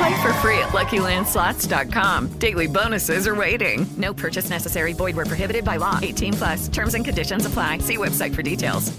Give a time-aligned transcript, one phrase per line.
[0.00, 2.28] Play for free at LuckyLandSlots.com.
[2.38, 3.86] Daily bonuses are waiting.
[3.98, 4.94] No purchase necessary.
[4.94, 5.98] Void where prohibited by law.
[6.00, 6.68] 18 plus.
[6.68, 7.78] Terms and conditions apply.
[7.78, 8.98] See website for details.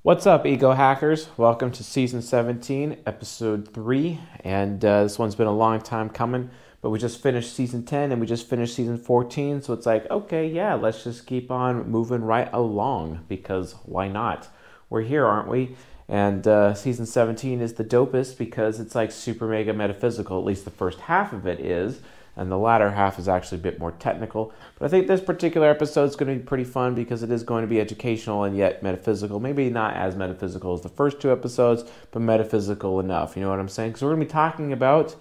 [0.00, 1.28] What's up, ego hackers?
[1.36, 4.18] Welcome to season 17, episode 3.
[4.42, 6.48] And uh, this one's been a long time coming,
[6.80, 9.60] but we just finished season 10 and we just finished season 14.
[9.60, 14.48] So it's like, okay, yeah, let's just keep on moving right along because why not?
[14.88, 15.76] We're here, aren't we?
[16.10, 20.64] And uh, season 17 is the dopest because it's like super mega metaphysical, at least
[20.64, 22.00] the first half of it is.
[22.36, 24.52] And the latter half is actually a bit more technical.
[24.78, 27.44] But I think this particular episode is going to be pretty fun because it is
[27.44, 29.38] going to be educational and yet metaphysical.
[29.38, 33.36] Maybe not as metaphysical as the first two episodes, but metaphysical enough.
[33.36, 33.94] You know what I'm saying?
[33.94, 35.14] So we're going to be talking about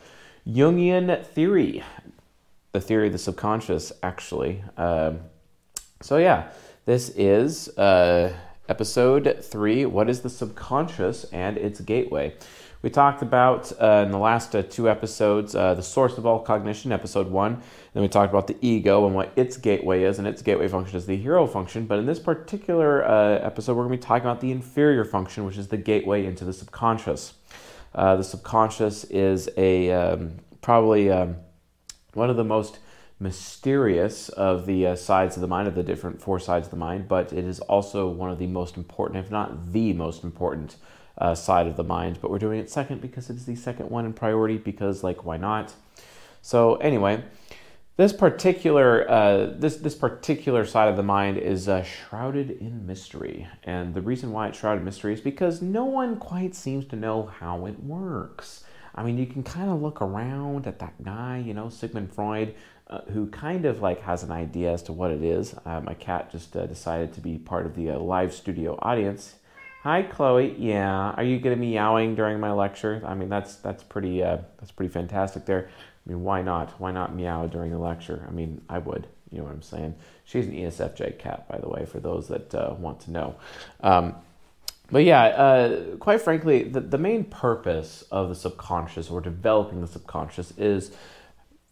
[0.47, 1.83] Jungian theory,
[2.71, 4.63] the theory of the subconscious, actually.
[4.75, 5.19] Um,
[6.01, 6.49] so, yeah,
[6.85, 7.69] this is.
[7.77, 8.33] Uh,
[8.69, 12.35] Episode 3 What is the Subconscious and its Gateway?
[12.83, 16.39] We talked about uh, in the last uh, two episodes uh, the source of all
[16.39, 17.63] cognition, episode 1.
[17.93, 20.97] Then we talked about the ego and what its gateway is, and its gateway function
[20.97, 21.87] is the hero function.
[21.87, 25.45] But in this particular uh, episode, we're going to be talking about the inferior function,
[25.45, 27.33] which is the gateway into the subconscious.
[27.95, 31.37] Uh, the subconscious is a um, probably um,
[32.13, 32.77] one of the most
[33.19, 36.77] mysterious of the uh, sides of the mind, of the different four sides of the
[36.77, 40.77] mind, but it is also one of the most important, if not the most important,
[41.17, 42.17] uh, side of the mind.
[42.21, 45.37] But we're doing it second because it's the second one in priority, because, like, why
[45.37, 45.73] not?
[46.41, 47.23] So, anyway.
[47.97, 53.45] This particular uh, this this particular side of the mind is uh, shrouded in mystery,
[53.65, 56.95] and the reason why it's shrouded in mystery is because no one quite seems to
[56.95, 58.63] know how it works.
[58.95, 62.55] I mean, you can kind of look around at that guy, you know, Sigmund Freud,
[62.89, 65.55] uh, who kind of like has an idea as to what it is.
[65.65, 69.35] Uh, my cat just uh, decided to be part of the uh, live studio audience.
[69.83, 70.55] Hi, Chloe.
[70.57, 73.01] Yeah, are you gonna be meowing during my lecture?
[73.05, 75.69] I mean, that's that's pretty uh, that's pretty fantastic there.
[76.05, 76.79] I mean, why not?
[76.79, 78.25] Why not meow during the lecture?
[78.27, 79.07] I mean, I would.
[79.31, 79.95] You know what I'm saying?
[80.25, 83.35] She's an ESFJ cat, by the way, for those that want to know.
[83.81, 84.15] Um,
[84.91, 89.87] but yeah, uh, quite frankly, the, the main purpose of the subconscious or developing the
[89.87, 90.91] subconscious is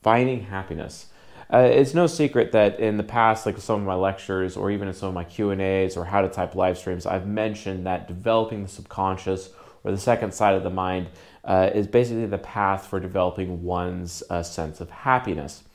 [0.08, 1.08] finding happiness.
[1.52, 4.88] Uh, it's no secret that in the past, like some of my lectures or even
[4.88, 7.86] in some of my Q and A's or how to type live streams, I've mentioned
[7.88, 9.50] that developing the subconscious
[9.84, 11.10] or the second side of the mind
[11.44, 15.66] uh, is basically the path for developing one's uh, sense of happiness.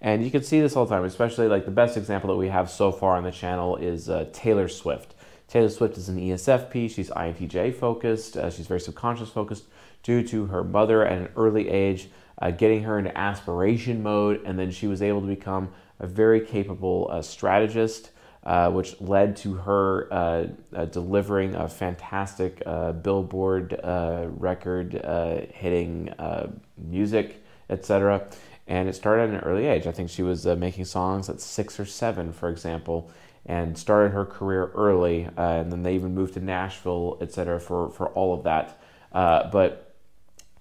[0.00, 2.48] And you can see this all the time, especially like the best example that we
[2.48, 5.14] have so far on the channel is uh, Taylor Swift.
[5.48, 6.90] Taylor Swift is an ESFP.
[6.90, 8.38] She's INTJ focused.
[8.38, 9.64] Uh, she's very subconscious focused
[10.02, 12.08] due to her mother at an early age
[12.40, 15.70] uh, getting her into aspiration mode, and then she was able to become
[16.02, 18.10] a very capable uh, strategist,
[18.44, 24.94] uh, which led to her uh, uh, delivering a fantastic uh, Billboard record
[25.54, 26.12] hitting
[26.76, 28.26] music, etc.
[28.66, 29.86] And it started at an early age.
[29.86, 33.10] I think she was making songs at six or seven, for example,
[33.46, 35.28] and started her career early.
[35.36, 38.80] and then they even moved to Nashville, etc., for, for all of that.
[39.12, 39.94] but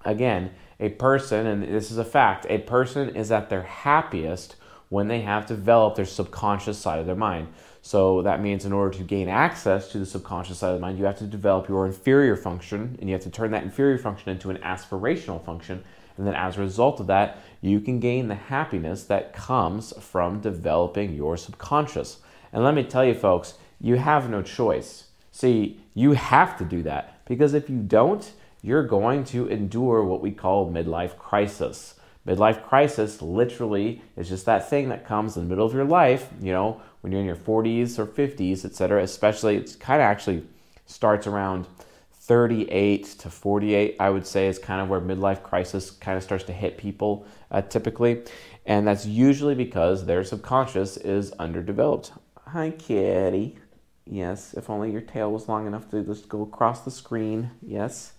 [0.06, 4.56] again, a person, and this is a fact, a person is at their happiest
[4.90, 7.47] when they have developed their subconscious side of their mind.
[7.84, 11.00] So that means in order to gain access to the subconscious side of the mind,
[11.00, 14.32] you have to develop your inferior function and you have to turn that inferior function
[14.32, 15.84] into an aspirational function.
[16.17, 20.41] And then as a result of that, you can gain the happiness that comes from
[20.41, 22.20] developing your subconscious.
[22.52, 25.06] And let me tell you, folks, you have no choice.
[25.32, 30.22] See, you have to do that because if you don't, you're going to endure what
[30.22, 31.96] we call midlife crisis.
[32.28, 36.29] Midlife crisis literally is just that thing that comes in the middle of your life,
[36.40, 39.02] you know, when you're in your 40s or 50s, etc.
[39.02, 40.46] Especially, it's kind of actually
[40.85, 41.66] starts around
[42.13, 46.43] 38 to 48, I would say, is kind of where midlife crisis kind of starts
[46.46, 48.23] to hit people uh, typically.
[48.67, 52.11] And that's usually because their subconscious is underdeveloped.
[52.47, 53.58] Hi, kitty.
[54.05, 57.49] Yes, if only your tail was long enough to just go across the screen.
[57.61, 58.13] Yes.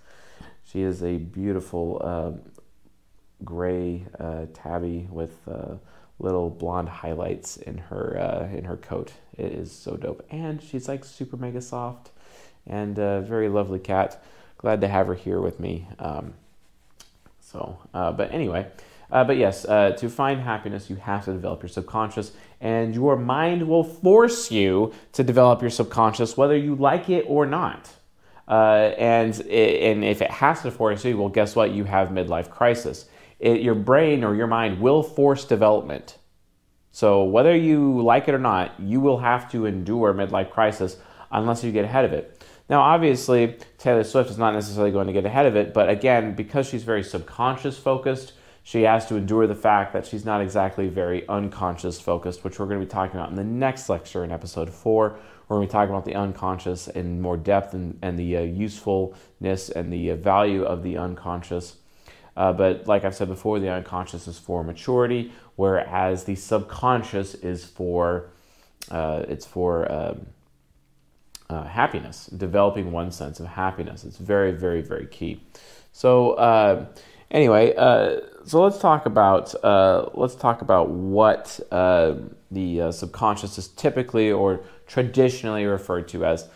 [0.65, 2.33] She is a beautiful uh,
[3.45, 5.77] gray uh, tabby with uh,
[6.19, 9.13] little blonde highlights in her uh, in her coat.
[9.37, 12.11] It is so dope, and she's like super mega soft
[12.67, 14.23] and a very lovely cat.
[14.59, 15.89] Glad to have her here with me.
[15.99, 16.35] Um,
[17.41, 18.67] so, uh, but anyway,
[19.11, 23.17] uh, but yes, uh, to find happiness, you have to develop your subconscious, and your
[23.17, 27.91] mind will force you to develop your subconscious, whether you like it or not.
[28.49, 31.71] Uh, and and if it has to force you, well, guess what?
[31.73, 33.07] You have midlife crisis.
[33.39, 36.19] It, your brain or your mind will force development.
[36.91, 40.99] So whether you like it or not, you will have to endure midlife crisis
[41.31, 42.45] unless you get ahead of it.
[42.69, 46.35] Now, obviously, Taylor Swift is not necessarily going to get ahead of it, but again,
[46.35, 50.89] because she's very subconscious focused, she has to endure the fact that she's not exactly
[50.89, 54.31] very unconscious focused, which we're going to be talking about in the next lecture in
[54.31, 55.19] episode four.
[55.49, 58.41] We're going to be talking about the unconscious in more depth and, and the uh,
[58.41, 61.77] usefulness and the uh, value of the unconscious.
[62.37, 67.65] Uh, but like I've said before, the unconscious is for maturity, whereas the subconscious is
[67.65, 68.31] for
[68.91, 70.27] uh, it's for um,
[71.49, 74.05] uh, happiness, developing one sense of happiness.
[74.05, 75.43] It's very, very, very key.
[75.93, 76.87] So uh,
[77.31, 77.75] anyway,
[78.45, 79.55] so let's talk about
[80.17, 84.63] let's talk about what the subconscious is typically or
[84.93, 86.47] traditionally referred to as.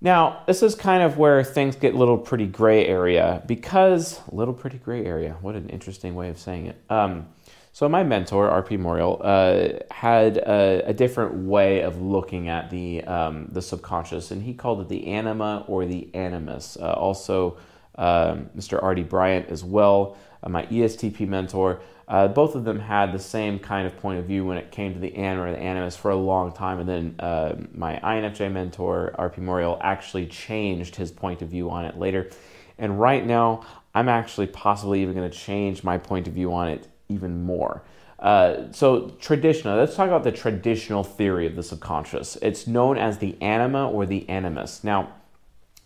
[0.00, 4.54] Now, this is kind of where things get a little pretty gray area because little
[4.54, 5.36] pretty gray area.
[5.40, 6.80] What an interesting way of saying it.
[6.88, 7.26] Um,
[7.72, 8.76] so my mentor, R.P.
[8.78, 14.42] Morial, uh, had a, a, different way of looking at the um, the subconscious, and
[14.42, 16.78] he called it the anima or the animus.
[16.80, 17.58] Uh, also,
[17.96, 18.82] um, Mr.
[18.82, 21.80] Artie Bryant as well, uh, my ESTP mentor.
[22.08, 24.94] Uh, both of them had the same kind of point of view when it came
[24.94, 28.52] to the anima or the animus for a long time, and then uh, my INFJ
[28.52, 29.40] mentor, R.P.
[29.40, 32.30] Morial, actually changed his point of view on it later.
[32.78, 33.64] And right now,
[33.94, 37.82] I'm actually possibly even going to change my point of view on it even more.
[38.20, 42.36] Uh, so, traditional, let's talk about the traditional theory of the subconscious.
[42.40, 44.84] It's known as the anima or the animus.
[44.84, 45.12] Now,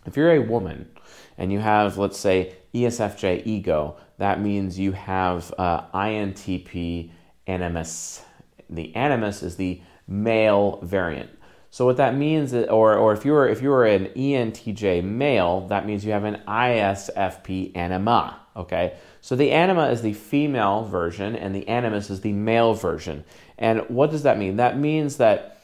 [0.06, 0.90] if you're a woman
[1.38, 7.11] and you have, let's say, ESFJ ego, that means you have uh, INTP
[7.46, 8.22] animus.
[8.69, 11.31] The animus is the male variant.
[11.70, 16.05] So what that means, or, or if you're if you're an ENTJ male, that means
[16.05, 18.38] you have an ISFP anima.
[18.56, 23.25] Okay, so the anima is the female version and the animus is the male version.
[23.56, 24.56] And what does that mean?
[24.56, 25.59] That means that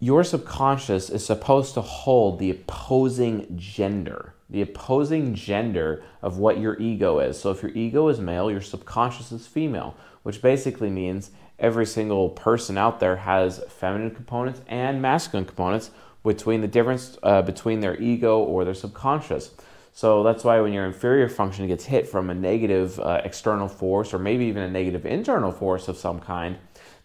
[0.00, 6.78] your subconscious is supposed to hold the opposing gender, the opposing gender of what your
[6.80, 7.40] ego is.
[7.40, 12.28] So if your ego is male, your subconscious is female, which basically means every single
[12.28, 15.90] person out there has feminine components and masculine components
[16.24, 19.50] between the difference uh, between their ego or their subconscious.
[19.92, 24.14] So that's why when your inferior function gets hit from a negative uh, external force
[24.14, 26.56] or maybe even a negative internal force of some kind,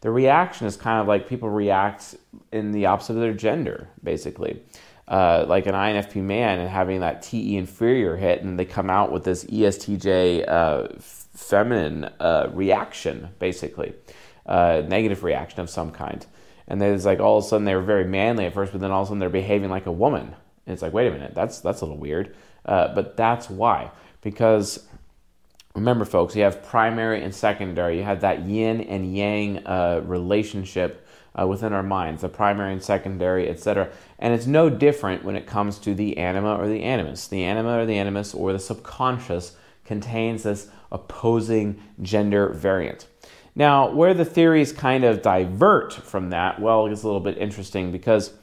[0.04, 2.16] the reaction is kind of like people react
[2.52, 4.62] in the opposite of their gender, basically.
[5.08, 9.14] Uh, like an INFP man and having that TE inferior hit, and they come out
[9.14, 13.94] with this ESTJ uh, feminine uh, reaction, basically,
[14.46, 16.26] uh, negative reaction of some kind.
[16.68, 18.92] And it's like all of a sudden they were very manly at first, but then
[18.92, 20.36] all of a sudden they're behaving like a woman.
[20.66, 22.36] And it's like, wait a minute, that's that's a little weird.
[22.66, 23.90] Uh, but that's why.
[24.20, 24.86] Because
[25.76, 27.98] remember, folks, you have primary and secondary.
[27.98, 31.06] You have that yin and yang uh, relationship
[31.40, 33.90] uh, within our minds, the primary and secondary, etc.
[34.20, 37.28] And it's no different when it comes to the anima or the animus.
[37.28, 43.08] The anima or the animus or the subconscious contains this opposing gender variant.
[43.56, 47.92] Now, where the theories kind of divert from that, well, it's a little bit interesting
[47.92, 48.34] because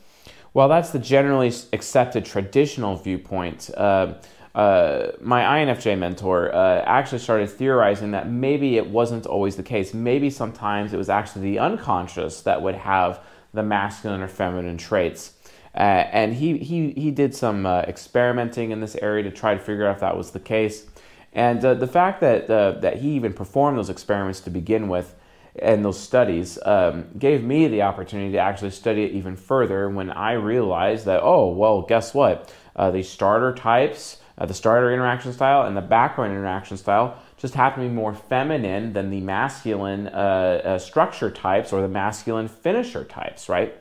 [0.52, 4.14] while that's the generally accepted traditional viewpoint, uh,
[4.54, 9.95] uh, my INFJ mentor uh, actually started theorizing that maybe it wasn't always the case.
[9.95, 13.21] Maybe sometimes it was actually the unconscious that would have
[13.52, 15.35] the masculine or feminine traits.
[15.75, 15.78] Uh,
[16.12, 19.87] and he, he, he did some uh, experimenting in this area to try to figure
[19.87, 20.87] out if that was the case.
[21.33, 25.14] And uh, the fact that, that he even performed those experiments to begin with
[25.59, 30.11] and those studies um, gave me the opportunity to actually study it even further when
[30.11, 32.52] I realized that, oh, well, guess what?
[32.76, 37.54] Uh, the starter types, uh, the starter interaction style, and the background interaction style just
[37.54, 42.49] happen to be more feminine than the masculine uh, uh structure types or the masculine
[42.49, 43.76] finisher types, right?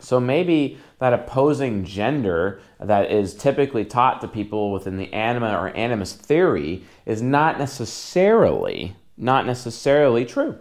[0.00, 5.68] So maybe that opposing gender that is typically taught to people within the anima or
[5.76, 10.56] animus theory is not necessarily not necessarily true.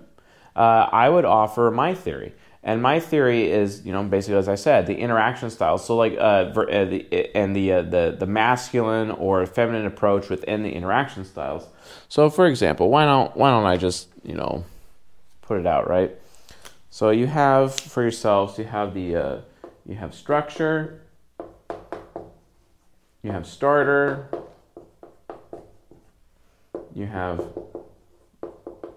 [0.56, 2.34] Uh, I would offer my theory.
[2.62, 5.86] And my theory is, you know, basically as I said, the interaction styles.
[5.86, 10.30] So like, uh, ver- uh the, and the uh, the the masculine or feminine approach
[10.30, 11.68] within the interaction styles.
[12.10, 14.66] So for example, why don't why don't I just you know
[15.42, 16.16] put it out right?
[16.90, 19.42] So you have for yourselves, you have the uh,
[19.86, 21.02] you have structure,
[23.24, 24.28] you have starter,
[26.94, 27.54] you have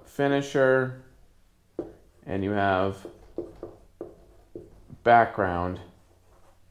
[0.04, 1.02] finisher,
[2.26, 3.06] and you have
[5.02, 5.80] background.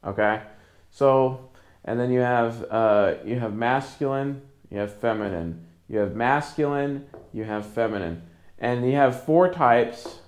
[0.04, 0.42] Okay,
[0.90, 1.50] so
[1.84, 7.44] and then you have uh, you have masculine, you have feminine, you have masculine, you
[7.44, 8.22] have feminine,
[8.58, 10.20] and you have four types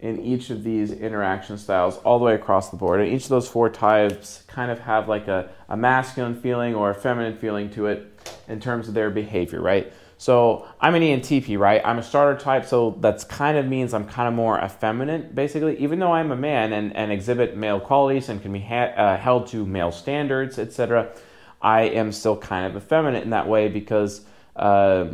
[0.00, 3.00] in each of these interaction styles all the way across the board.
[3.00, 6.90] And each of those four types kind of have like a, a masculine feeling or
[6.90, 8.12] a feminine feeling to it
[8.46, 9.92] in terms of their behavior, right?
[10.18, 11.82] So I'm an ENTP, right?
[11.84, 15.78] I'm a starter type, so that's kind of means I'm kind of more effeminate, basically.
[15.78, 19.16] Even though I'm a man and, and exhibit male qualities and can be ha- uh,
[19.18, 21.12] held to male standards, etc.,
[21.60, 25.08] I am still kind of effeminate in that way because, uh,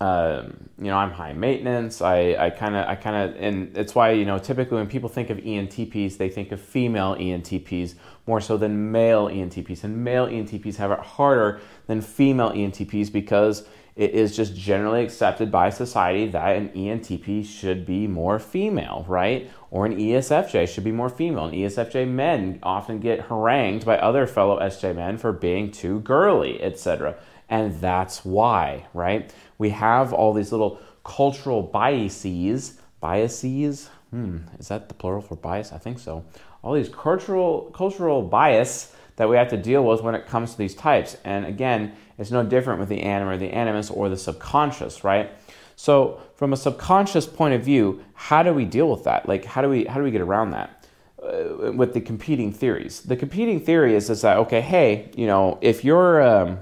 [0.00, 0.42] uh,
[0.78, 2.00] you know, I'm high maintenance.
[2.02, 5.30] I, kind of, I kind of, and it's why you know, typically when people think
[5.30, 7.94] of ENTPs, they think of female ENTPs
[8.26, 13.64] more so than male ENTPs, and male ENTPs have it harder than female ENTPs because
[13.94, 19.50] it is just generally accepted by society that an ENTP should be more female, right?
[19.70, 21.44] Or an ESFJ should be more female.
[21.44, 26.62] And ESFJ men often get harangued by other fellow SJ men for being too girly,
[26.62, 27.16] etc.
[27.50, 29.32] And that's why, right?
[29.58, 32.78] We have all these little cultural biases.
[33.00, 33.90] Biases?
[34.10, 35.70] Hmm, is that the plural for bias?
[35.72, 36.24] I think so.
[36.62, 40.58] All these cultural cultural bias that we have to deal with when it comes to
[40.58, 41.16] these types.
[41.24, 45.30] And again, it's no different with the anima or the animus or the subconscious, right?
[45.76, 49.28] So from a subconscious point of view, how do we deal with that?
[49.28, 50.86] Like how do we how do we get around that?
[51.20, 53.00] Uh, with the competing theories.
[53.00, 56.58] The competing theory is, is that okay, hey, you know, if you're um,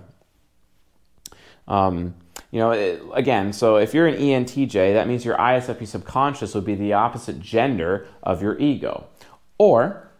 [1.69, 2.14] um,
[2.50, 6.64] you know, it, again, so if you're an ENTJ, that means your ISFP subconscious would
[6.64, 9.07] be the opposite gender of your ego.
[9.59, 10.11] Or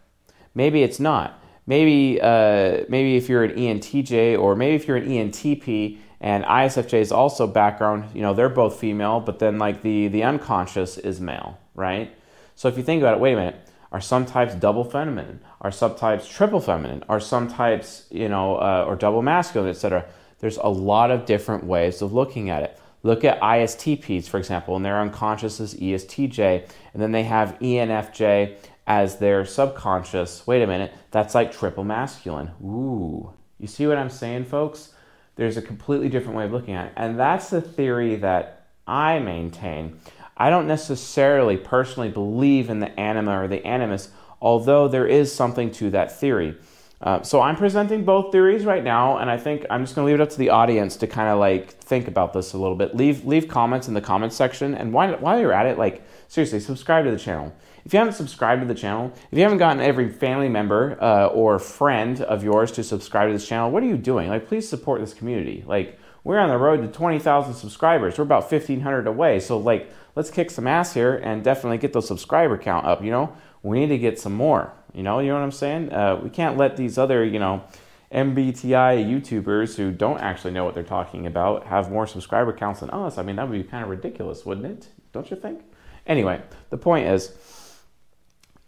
[0.55, 1.40] maybe it's not
[1.71, 6.95] maybe uh, maybe if you're an ENTJ or maybe if you're an ENTP and ISFJ
[6.95, 11.21] is also background, you know, they're both female, but then like the the unconscious is
[11.21, 12.13] male, right?
[12.57, 13.57] So if you think about it, wait a minute,
[13.93, 15.41] are some types double feminine?
[15.61, 17.05] Are some types triple feminine?
[17.09, 20.05] Are some types, you know, uh, or double masculine, etc.?
[20.41, 22.81] There's a lot of different ways of looking at it.
[23.03, 28.57] Look at ISTPs, for example, and their unconscious is ESTJ, and then they have ENFJ
[28.91, 30.45] as their subconscious.
[30.49, 32.51] Wait a minute, that's like triple masculine.
[32.61, 33.33] Ooh.
[33.61, 34.93] You see what I'm saying, folks?
[35.37, 36.93] There's a completely different way of looking at it.
[36.97, 40.01] And that's the theory that I maintain.
[40.37, 44.09] I don't necessarily personally believe in the anima or the animus,
[44.43, 46.57] although there is something to that theory.
[47.01, 50.11] Uh, so I'm presenting both theories right now, and I think I'm just going to
[50.11, 52.77] leave it up to the audience to kind of like think about this a little
[52.77, 52.97] bit.
[52.97, 56.59] Leave leave comments in the comments section, and while, while you're at it, like seriously,
[56.59, 57.55] subscribe to the channel.
[57.91, 61.27] If you haven't subscribed to the channel, if you haven't gotten every family member uh,
[61.27, 64.29] or friend of yours to subscribe to this channel, what are you doing?
[64.29, 65.65] Like, please support this community.
[65.67, 68.17] Like, we're on the road to 20,000 subscribers.
[68.17, 69.41] We're about 1,500 away.
[69.41, 73.03] So, like, let's kick some ass here and definitely get the subscriber count up.
[73.03, 74.73] You know, we need to get some more.
[74.95, 75.93] You know, you know what I'm saying?
[75.93, 77.65] Uh, we can't let these other, you know,
[78.13, 82.91] MBTI YouTubers who don't actually know what they're talking about have more subscriber counts than
[82.91, 83.19] us.
[83.19, 84.89] I mean, that would be kind of ridiculous, wouldn't it?
[85.13, 85.65] Don't you think?
[86.07, 87.33] Anyway, the point is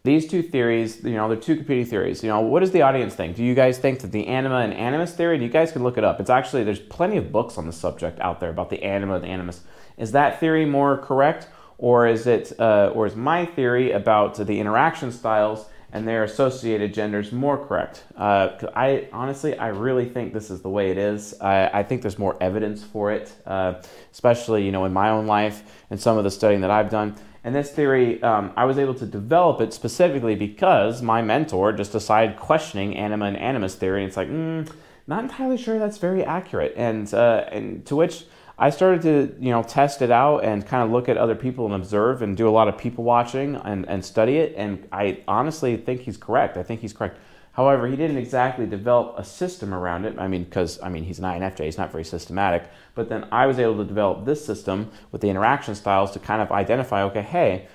[0.04, 2.24] these two theories, you know, they're two competing theories.
[2.24, 3.36] You know, what does the audience think?
[3.36, 5.96] Do you guys think that the anima and animus theory, and you guys can look
[5.96, 6.18] it up.
[6.18, 9.24] It's actually, there's plenty of books on the subject out there about the anima and
[9.24, 9.60] the animus.
[9.96, 11.48] Is that theory more correct?
[11.78, 16.94] Or is it, uh, or is my theory about the interaction styles and their associated
[16.94, 18.04] genders more correct?
[18.16, 21.34] Uh, I honestly, I really think this is the way it is.
[21.40, 23.82] I, I think there's more evidence for it, uh,
[24.12, 27.16] especially you know in my own life and some of the studying that I've done.
[27.44, 31.90] And this theory, um, I was able to develop it specifically because my mentor just
[31.90, 34.02] decided questioning anima and animus theory.
[34.02, 34.70] And it's like, mm,
[35.06, 36.74] not entirely sure that's very accurate.
[36.76, 38.26] And, uh, and to which
[38.58, 41.64] I started to, you know, test it out and kind of look at other people
[41.66, 44.54] and observe and do a lot of people watching and, and study it.
[44.56, 46.56] And I honestly think he's correct.
[46.56, 47.18] I think he's correct.
[47.52, 50.18] However, he didn't exactly develop a system around it.
[50.18, 52.68] I mean, because I mean, he's an INFJ, he's not very systematic.
[52.94, 56.40] But then I was able to develop this system with the interaction styles to kind
[56.40, 57.68] of identify, okay, hey,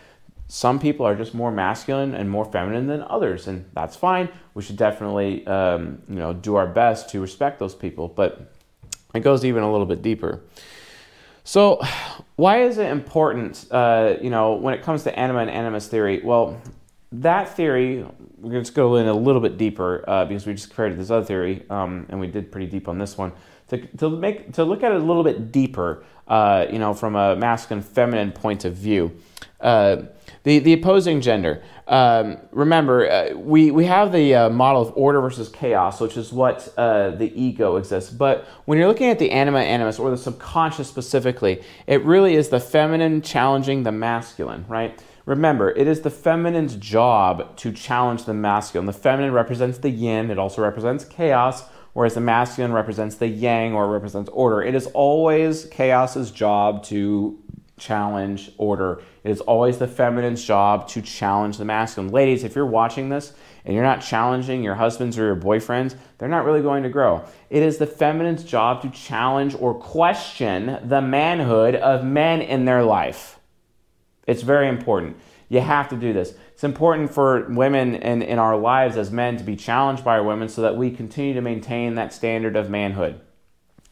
[0.48, 4.29] some people are just more masculine and more feminine than others, and that's fine.
[4.53, 8.07] We should definitely, um, you know, do our best to respect those people.
[8.07, 8.53] But
[9.13, 10.41] it goes even a little bit deeper.
[11.43, 11.81] So,
[12.36, 16.22] why is it important, uh, you know, when it comes to anima and animus theory?
[16.24, 16.62] Well,
[17.21, 18.05] that theory,
[18.38, 20.97] we're going to go in a little bit deeper uh, because we just compared to
[20.97, 23.31] this other theory, um, and we did pretty deep on this one.
[23.69, 27.15] To, to make to look at it a little bit deeper, uh, you know, from
[27.15, 29.17] a masculine feminine point of view.
[29.59, 30.03] Uh,
[30.43, 31.62] the, the opposing gender.
[31.88, 36.31] Um, remember, uh, we, we have the uh, model of order versus chaos, which is
[36.31, 38.09] what uh, the ego exists.
[38.12, 42.50] But when you're looking at the anima animus, or the subconscious specifically, it really is
[42.50, 45.01] the feminine challenging the masculine, right?
[45.27, 48.86] Remember, it is the feminine's job to challenge the masculine.
[48.86, 53.74] The feminine represents the yin, it also represents chaos, whereas the masculine represents the yang
[53.74, 54.62] or represents order.
[54.62, 57.38] It is always chaos's job to
[57.77, 59.01] challenge order.
[59.25, 62.10] It is always the feminine's job to challenge the masculine.
[62.10, 63.34] Ladies, if you're watching this
[63.65, 67.22] and you're not challenging your husbands or your boyfriends, they're not really going to grow.
[67.50, 72.81] It is the feminine's job to challenge or question the manhood of men in their
[72.81, 73.37] life.
[74.27, 75.17] It's very important.
[75.50, 76.34] You have to do this.
[76.53, 80.24] It's important for women in, in our lives as men to be challenged by our
[80.24, 83.22] women so that we continue to maintain that standard of manhood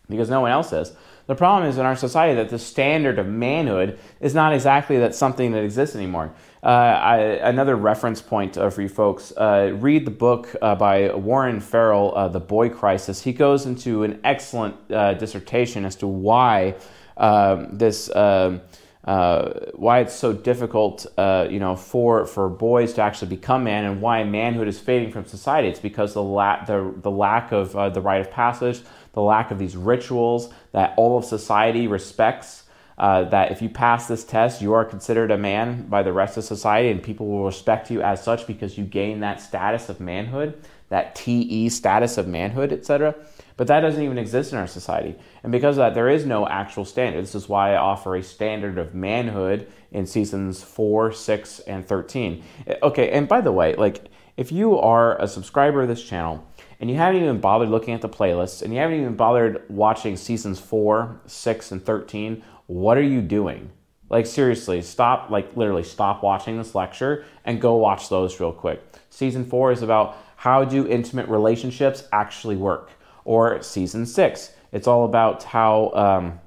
[0.10, 0.92] because no one else is.
[1.28, 5.16] The problem is in our society that the standard of manhood is not exactly that
[5.16, 6.36] something that exists anymore.
[6.62, 11.14] Uh, I, another reference point uh, for you folks uh, read the book uh, by
[11.16, 13.24] Warren Farrell, uh, The Boy Crisis.
[13.24, 16.76] He goes into an excellent uh, dissertation as to why
[17.18, 18.10] um, this.
[19.06, 24.02] Um, why it's so difficult, you know, for, for boys to actually become man, and
[24.02, 25.68] why manhood is fading from society.
[25.68, 28.82] It's because the la- the, the lack of the rite of passage,
[29.14, 32.64] the lack of these rituals that all of society respects.
[32.98, 36.38] Uh, that if you pass this test, you are considered a man by the rest
[36.38, 40.00] of society, and people will respect you as such because you gain that status of
[40.00, 40.58] manhood,
[40.88, 43.14] that TE status of manhood, etc.
[43.58, 45.16] But that doesn't even exist in our society.
[45.44, 47.24] And because of that, there is no actual standard.
[47.24, 52.44] This is why I offer a standard of manhood in seasons 4, 6, and 13.
[52.84, 56.46] Okay, and by the way, like if you are a subscriber of this channel,
[56.82, 60.18] and you haven't even bothered looking at the playlists, and you haven't even bothered watching
[60.18, 63.72] seasons 4, 6, and 13, what are you doing?
[64.10, 68.84] Like, seriously, stop, like, literally stop watching this lecture and go watch those real quick.
[69.10, 72.92] Season 4 is about how do intimate relationships actually work?
[73.26, 75.92] Or season 6, it's all about how.
[75.94, 76.40] Um,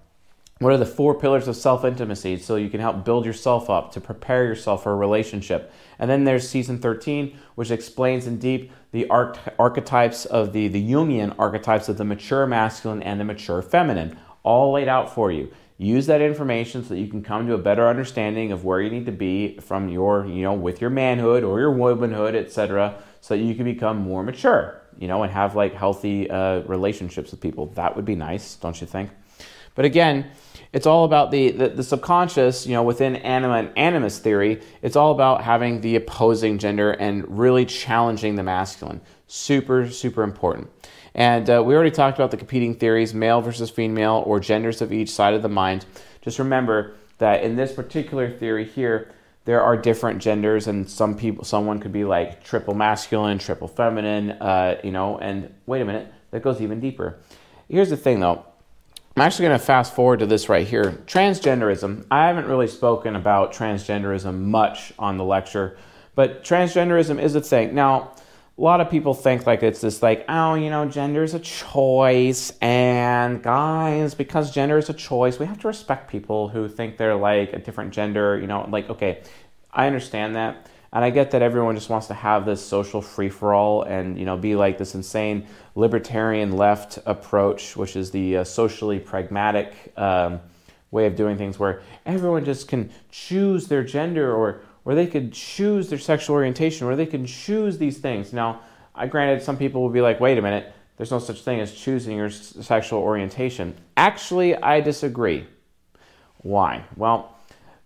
[0.61, 3.93] what are the four pillars of self intimacy so you can help build yourself up
[3.93, 5.73] to prepare yourself for a relationship?
[6.01, 10.83] And then there's season 13, which explains in deep the arch- archetypes of the, the
[10.83, 15.53] Jungian archetypes of the mature masculine and the mature feminine, all laid out for you.
[15.81, 18.91] Use that information so that you can come to a better understanding of where you
[18.91, 23.37] need to be from your, you know, with your manhood or your womanhood, etc., so
[23.37, 27.41] that you can become more mature, you know, and have like healthy uh, relationships with
[27.41, 27.67] people.
[27.75, 29.11] That would be nice, don't you think?
[29.75, 30.31] But again,
[30.73, 34.97] it's all about the, the, the, subconscious, you know, within anima and animus theory, it's
[34.97, 39.01] all about having the opposing gender and really challenging the masculine.
[39.29, 40.69] Super, super important.
[41.15, 44.93] And uh, we already talked about the competing theories, male versus female, or genders of
[44.93, 45.87] each side of the mind.
[46.23, 49.13] Just remember that in this particular theory here,
[49.49, 54.33] there are different genders, and some people, someone could be like triple masculine, triple feminine,
[54.33, 55.17] uh, you know.
[55.17, 57.19] And wait a minute, that goes even deeper.
[57.67, 58.45] Here's the thing, though
[59.17, 61.03] I'm actually going to fast forward to this right here.
[61.07, 62.05] Transgenderism.
[62.11, 65.79] I haven't really spoken about transgenderism much on the lecture,
[66.15, 67.75] but transgenderism is a thing.
[67.75, 68.17] Now,
[68.59, 71.39] a lot of people think like it's this like, oh, you know, gender is a
[71.39, 76.97] choice, and guys, because gender is a choice, we have to respect people who think
[76.97, 79.23] they're like a different gender, you know, like, okay,
[79.73, 80.67] I understand that.
[80.93, 84.19] And I get that everyone just wants to have this social free for all and
[84.19, 89.93] you know be like this insane libertarian left approach, which is the uh, socially pragmatic
[89.97, 90.41] um,
[90.91, 95.35] way of doing things, where everyone just can choose their gender or or they could
[95.35, 98.33] choose their sexual orientation, or they can choose these things.
[98.33, 98.63] Now,
[98.95, 101.75] I granted some people will be like, wait a minute, there's no such thing as
[101.75, 103.77] choosing your sexual orientation.
[103.99, 105.47] Actually, I disagree.
[106.39, 106.85] Why?
[106.97, 107.38] Well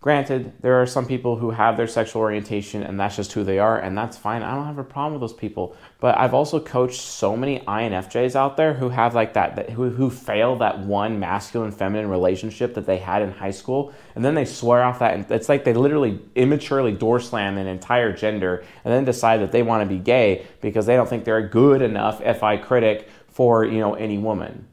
[0.03, 3.61] Granted, there are some people who have their sexual orientation and that's just who they
[3.61, 4.43] are, and that's fine.
[4.43, 5.77] I don't have a problem with those people.
[6.01, 9.91] But I've also coached so many INFJs out there who have like that, that who,
[9.91, 14.35] who fail that one masculine feminine relationship that they had in high school, and then
[14.35, 15.15] they swear off that.
[15.15, 19.53] And it's like they literally immaturely door slam an entire gender and then decide that
[19.53, 23.09] they want to be gay because they don't think they're a good enough FI critic
[23.29, 24.67] for you know any woman.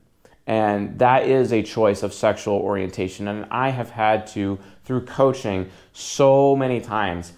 [0.49, 3.27] And that is a choice of sexual orientation.
[3.27, 7.33] And I have had to through coaching so many times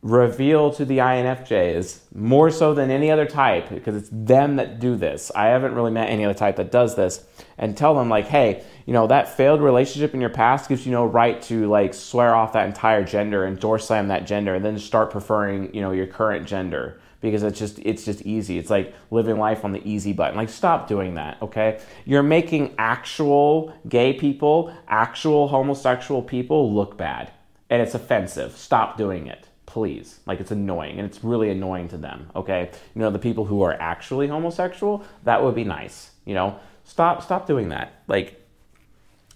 [0.00, 4.96] reveal to the INFJs more so than any other type because it's them that do
[4.96, 5.30] this.
[5.36, 7.26] I haven't really met any other type that does this
[7.58, 10.92] and tell them like, hey, you know, that failed relationship in your past gives you
[10.92, 14.64] no right to like swear off that entire gender and door slam that gender and
[14.64, 18.58] then start preferring, you know, your current gender because it's just it's just easy.
[18.58, 20.36] It's like living life on the easy button.
[20.36, 21.80] Like stop doing that, okay?
[22.04, 27.32] You're making actual gay people, actual homosexual people look bad.
[27.70, 28.56] And it's offensive.
[28.56, 30.20] Stop doing it please.
[30.24, 32.70] Like it's annoying and it's really annoying to them, okay?
[32.94, 36.12] You know, the people who are actually homosexual, that would be nice.
[36.24, 38.02] You know, stop stop doing that.
[38.06, 38.40] Like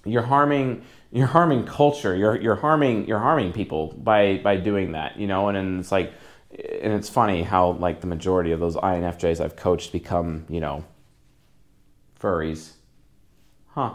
[0.05, 2.15] you're harming you're harming culture.
[2.15, 5.91] You're you're harming you're harming people by by doing that, you know, and, and it's
[5.91, 6.13] like
[6.59, 10.85] and it's funny how like the majority of those INFJs I've coached become, you know,
[12.21, 12.73] furries.
[13.69, 13.95] Huh.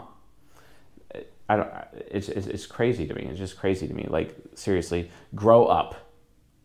[1.48, 1.70] I don't.
[2.10, 3.24] It's, it's, it's crazy to me.
[3.24, 4.06] It's just crazy to me.
[4.08, 6.04] Like seriously, grow up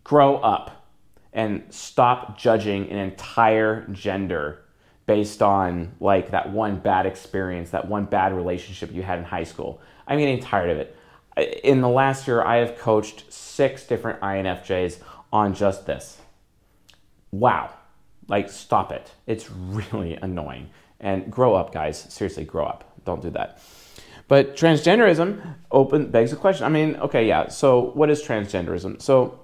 [0.09, 0.88] grow up
[1.33, 4.63] and stop judging an entire gender
[5.05, 9.43] based on like that one bad experience, that one bad relationship you had in high
[9.43, 9.79] school.
[10.07, 10.95] I'm getting tired of it.
[11.63, 14.97] In the last year, I have coached six different INFJs
[15.31, 16.19] on just this.
[17.31, 17.71] Wow.
[18.27, 19.11] Like, stop it.
[19.27, 20.69] It's really annoying.
[20.99, 21.99] And grow up, guys.
[22.13, 22.83] Seriously, grow up.
[23.05, 23.61] Don't do that.
[24.27, 26.65] But transgenderism open begs the question.
[26.65, 27.47] I mean, okay, yeah.
[27.47, 29.01] So, what is transgenderism?
[29.01, 29.39] So,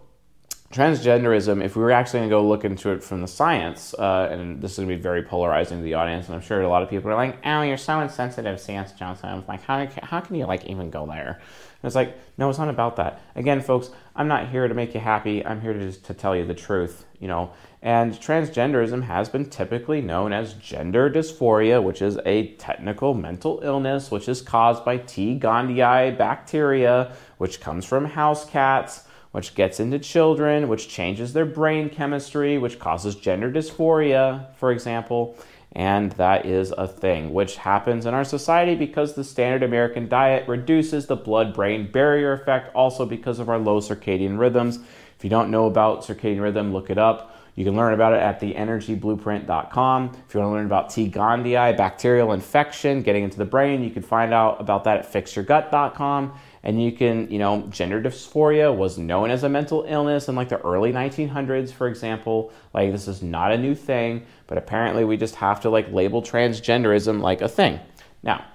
[0.71, 4.27] transgenderism, if we were actually going to go look into it from the science, uh,
[4.29, 6.69] and this is going to be very polarizing to the audience, and I'm sure a
[6.69, 8.91] lot of people are like, "Oh, you're so insensitive, C.S.
[8.91, 11.39] Joseph." I'm like, how, how can you like even go there?
[11.81, 13.21] And it's like, no, it's not about that.
[13.35, 15.45] Again, folks, I'm not here to make you happy.
[15.45, 17.51] I'm here to just to tell you the truth, you know.
[17.81, 24.09] And transgenderism has been typically known as gender dysphoria, which is a technical mental illness
[24.09, 25.39] which is caused by T.
[25.39, 31.89] gondii bacteria, which comes from house cats which gets into children, which changes their brain
[31.89, 35.37] chemistry, which causes gender dysphoria, for example.
[35.75, 40.47] And that is a thing which happens in our society because the standard American diet
[40.47, 44.79] reduces the blood brain barrier effect, also because of our low circadian rhythms.
[45.17, 47.35] If you don't know about circadian rhythm, look it up.
[47.55, 50.11] You can learn about it at theenergyblueprint.com.
[50.27, 51.09] If you want to learn about T.
[51.09, 56.37] gondii, bacterial infection, getting into the brain, you can find out about that at fixyourgut.com
[56.65, 60.49] and you can, you know, gender dysphoria was known as a mental illness in like
[60.49, 62.51] the early 1900s, for example.
[62.73, 66.23] Like this is not a new thing, but apparently we just have to like label
[66.23, 67.79] transgenderism like a thing.
[68.23, 68.45] Now,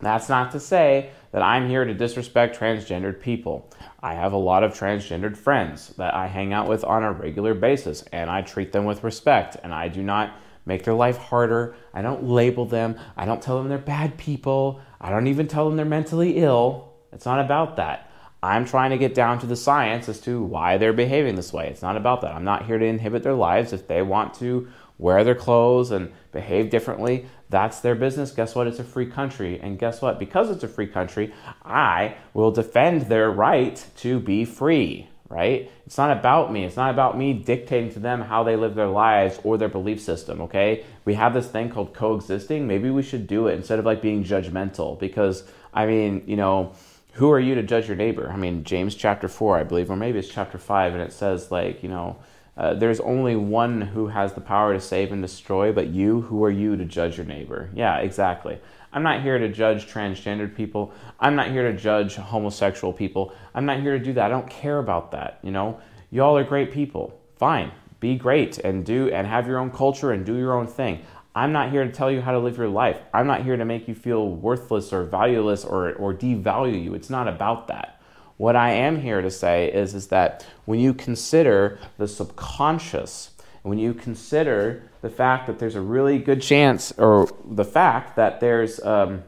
[0.00, 3.70] that's not to say that I'm here to disrespect transgendered people.
[4.02, 7.54] I have a lot of transgendered friends that I hang out with on a regular
[7.54, 10.34] basis, and I treat them with respect, and I do not
[10.66, 11.74] make their life harder.
[11.94, 12.98] I don't label them.
[13.16, 14.80] I don't tell them they're bad people.
[15.00, 16.87] I don't even tell them they're mentally ill.
[17.12, 18.10] It's not about that.
[18.42, 21.68] I'm trying to get down to the science as to why they're behaving this way.
[21.68, 22.34] It's not about that.
[22.34, 23.72] I'm not here to inhibit their lives.
[23.72, 28.30] If they want to wear their clothes and behave differently, that's their business.
[28.30, 28.66] Guess what?
[28.66, 29.58] It's a free country.
[29.60, 30.18] And guess what?
[30.18, 31.32] Because it's a free country,
[31.64, 35.70] I will defend their right to be free, right?
[35.86, 36.64] It's not about me.
[36.64, 40.00] It's not about me dictating to them how they live their lives or their belief
[40.00, 40.84] system, okay?
[41.04, 42.68] We have this thing called coexisting.
[42.68, 46.72] Maybe we should do it instead of like being judgmental because, I mean, you know,
[47.18, 48.30] who are you to judge your neighbor?
[48.30, 51.50] I mean, James chapter 4, I believe, or maybe it's chapter 5, and it says,
[51.50, 52.16] like, you know,
[52.56, 56.44] uh, there's only one who has the power to save and destroy, but you, who
[56.44, 57.70] are you to judge your neighbor?
[57.74, 58.60] Yeah, exactly.
[58.92, 60.92] I'm not here to judge transgendered people.
[61.18, 63.34] I'm not here to judge homosexual people.
[63.52, 64.26] I'm not here to do that.
[64.26, 65.80] I don't care about that, you know?
[66.12, 67.20] Y'all are great people.
[67.34, 67.72] Fine.
[67.98, 71.04] Be great and do and have your own culture and do your own thing.
[71.34, 73.00] I'm not here to tell you how to live your life.
[73.14, 76.94] I'm not here to make you feel worthless or valueless or, or devalue you.
[76.94, 78.00] It's not about that.
[78.38, 83.30] What I am here to say is, is that when you consider the subconscious,
[83.62, 88.40] when you consider the fact that there's a really good chance, or the fact that
[88.40, 89.22] there's um,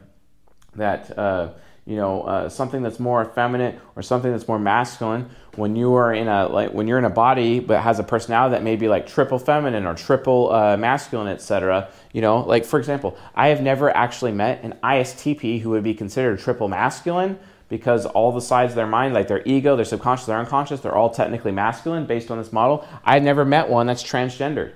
[0.75, 1.51] that uh,
[1.91, 6.13] you know uh, something that's more effeminate or something that's more masculine when you are
[6.13, 8.87] in a like when you're in a body but has a personality that may be
[8.87, 12.39] like triple feminine or triple uh, masculine etc you know?
[12.39, 16.69] Like for example i have never actually met an istp who would be considered triple
[16.69, 20.79] masculine because all the sides of their mind like their ego their subconscious their unconscious
[20.79, 22.87] they're all technically masculine based on this model.
[23.03, 24.71] I've never met one that's transgender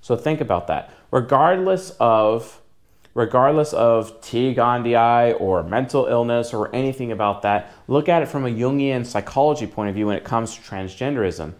[0.00, 0.90] so think about that.
[1.10, 2.59] Regardless of
[3.14, 4.54] regardless of T.
[4.54, 9.66] gondii or mental illness or anything about that, look at it from a Jungian psychology
[9.66, 11.52] point of view when it comes to transgenderism.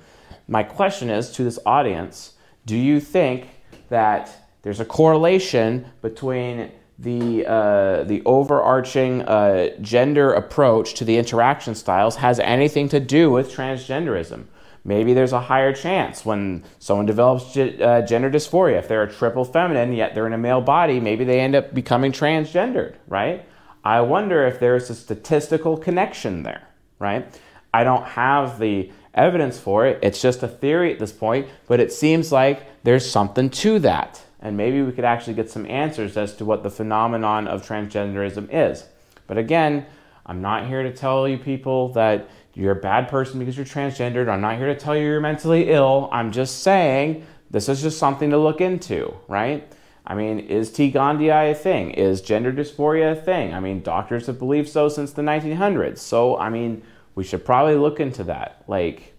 [0.49, 2.35] My question is to this audience
[2.67, 3.49] do you think
[3.89, 4.31] that
[4.63, 12.17] there's a correlation between the, uh, the overarching uh, gender approach to the interaction styles
[12.17, 14.45] has anything to do with transgenderism?
[14.85, 19.45] Maybe there's a higher chance when someone develops uh, gender dysphoria, if they're a triple
[19.45, 23.47] feminine yet they're in a male body, maybe they end up becoming transgendered, right?
[23.85, 27.27] I wonder if there's a statistical connection there, right?
[27.73, 29.99] I don't have the evidence for it.
[30.03, 34.23] It's just a theory at this point, but it seems like there's something to that.
[34.41, 38.49] And maybe we could actually get some answers as to what the phenomenon of transgenderism
[38.51, 38.85] is.
[39.27, 39.87] But again,
[40.27, 44.29] I'm not here to tell you people that you're a bad person because you're transgendered.
[44.29, 46.09] I'm not here to tell you you're mentally ill.
[46.13, 49.71] I'm just saying this is just something to look into, right?
[50.07, 50.91] I mean, is T.
[50.91, 51.93] gondii a thing?
[51.93, 53.55] Is gender dysphoria a thing?
[53.55, 55.99] I mean, doctors have believed so since the 1900s.
[55.99, 56.83] So, I mean,
[57.15, 58.65] we should probably look into that.
[58.67, 59.15] Like,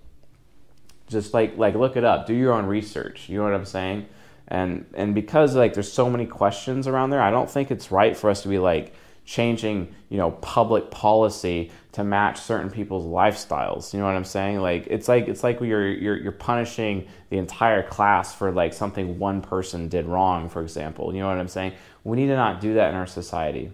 [1.11, 2.25] just like like look it up.
[2.25, 3.29] Do your own research.
[3.29, 4.07] You know what I'm saying?
[4.47, 8.17] And and because like there's so many questions around there, I don't think it's right
[8.17, 8.93] for us to be like
[9.31, 13.93] changing, you know, public policy to match certain people's lifestyles.
[13.93, 14.59] You know what I'm saying?
[14.59, 19.19] Like it's like it's like you're you're you're punishing the entire class for like something
[19.19, 21.13] one person did wrong, for example.
[21.13, 21.71] You know what I'm saying?
[22.03, 23.71] We need to not do that in our society.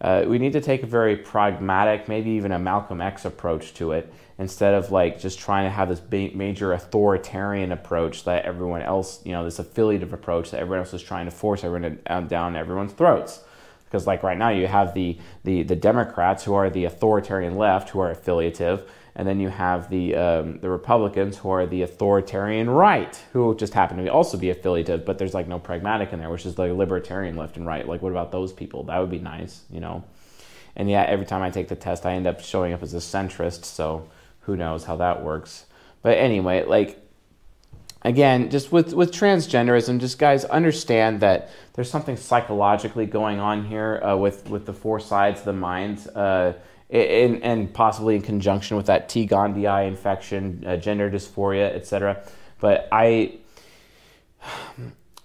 [0.00, 3.90] Uh, we need to take a very pragmatic, maybe even a Malcolm X approach to
[3.92, 6.00] it, instead of like just trying to have this
[6.34, 11.02] major authoritarian approach that everyone else, you know, this affiliative approach that everyone else is
[11.02, 13.40] trying to force everyone down everyone's throats
[13.90, 17.88] because like right now you have the, the, the Democrats who are the authoritarian left
[17.88, 22.70] who are affiliative, and then you have the, um, the Republicans who are the authoritarian
[22.70, 26.20] right who just happen to be also be affiliative, but there's like no pragmatic in
[26.20, 27.88] there, which is the libertarian left and right.
[27.88, 28.84] Like what about those people?
[28.84, 30.04] That would be nice, you know.
[30.76, 32.98] And yeah, every time I take the test, I end up showing up as a
[32.98, 34.08] centrist, so
[34.42, 35.66] who knows how that works.
[36.02, 36.99] But anyway, like
[38.02, 44.00] again, just with, with transgenderism, just guys understand that there's something psychologically going on here
[44.02, 46.52] uh, with, with the four sides of the mind, uh,
[46.88, 49.26] in, and possibly in conjunction with that T.
[49.26, 52.22] gondii infection, uh, gender dysphoria, etc.
[52.58, 53.38] But I,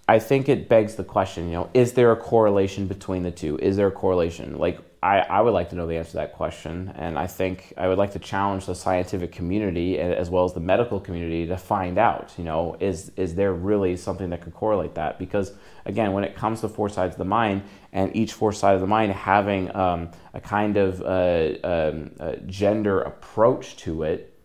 [0.08, 3.58] I think it begs the question, you know, is there a correlation between the two?
[3.58, 4.58] Is there a correlation?
[4.58, 6.92] Like, I, I would like to know the answer to that question.
[6.96, 10.58] And I think I would like to challenge the scientific community as well as the
[10.60, 14.96] medical community to find out, you know, is, is there really something that could correlate
[14.96, 15.16] that?
[15.20, 15.52] Because,
[15.84, 18.80] again, when it comes to four sides of the mind and each four side of
[18.80, 22.10] the mind having um, a kind of uh, um,
[22.48, 24.35] gender approach to it,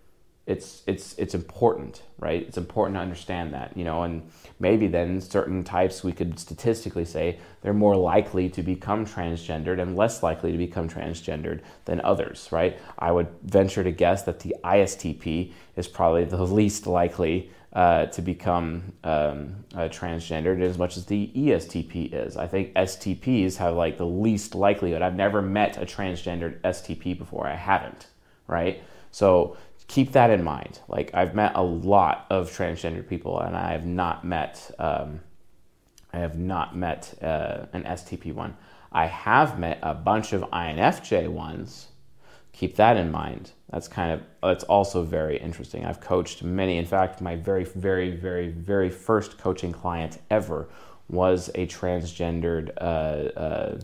[0.52, 2.42] it's, it's, it's important, right?
[2.42, 7.06] It's important to understand that, you know, and maybe then certain types we could statistically
[7.06, 12.50] say they're more likely to become transgendered and less likely to become transgendered than others,
[12.52, 12.78] right?
[13.00, 18.22] I would venture to guess that the ISTP is probably the least likely uh, to
[18.22, 22.36] become um, uh, transgendered as much as the ESTP is.
[22.36, 25.02] I think STPs have like the least likelihood.
[25.02, 27.48] I've never met a transgendered STP before.
[27.48, 28.08] I haven't,
[28.48, 28.84] right?
[29.12, 29.56] So
[29.92, 30.80] keep that in mind.
[30.88, 35.20] Like I've met a lot of transgender people, and I have not met um,
[36.14, 38.56] I have not met uh, an STP one.
[38.92, 41.88] I have met a bunch of INFJ ones.
[42.54, 43.52] Keep that in mind.
[43.70, 45.86] That's kind of that's also very interesting.
[45.86, 46.78] I've coached many.
[46.78, 50.70] In fact, my very very very very first coaching client ever
[51.10, 53.80] was a transgendered uh, uh,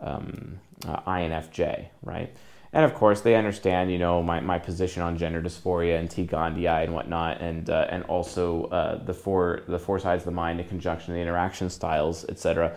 [0.00, 2.34] um, uh, INFJ, right?
[2.72, 6.26] And of course they understand you know my, my position on gender dysphoria and T.
[6.26, 10.32] gondii and whatnot and uh, and also uh, the four the four sides of the
[10.32, 12.76] mind the conjunction the interaction styles etc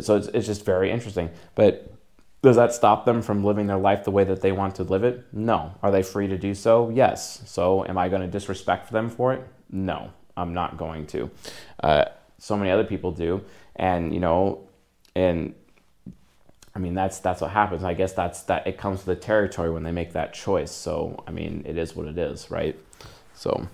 [0.00, 1.30] so it's, it's just very interesting.
[1.54, 1.92] But
[2.42, 5.04] does that stop them from living their life the way that they want to live
[5.04, 5.24] it?
[5.32, 5.74] No.
[5.82, 6.90] Are they free to do so?
[6.90, 7.42] Yes.
[7.46, 9.46] So am I going to disrespect them for it?
[9.70, 10.12] No.
[10.36, 11.30] I'm not going to.
[11.82, 12.04] Uh,
[12.38, 13.42] so many other people do.
[13.76, 14.68] And you know
[15.16, 15.54] and
[16.74, 17.84] I mean, that's that's what happens.
[17.84, 20.72] I guess that's that it comes to the territory when they make that choice.
[20.72, 22.76] So, I mean, it is what it is, right?
[23.34, 23.68] So,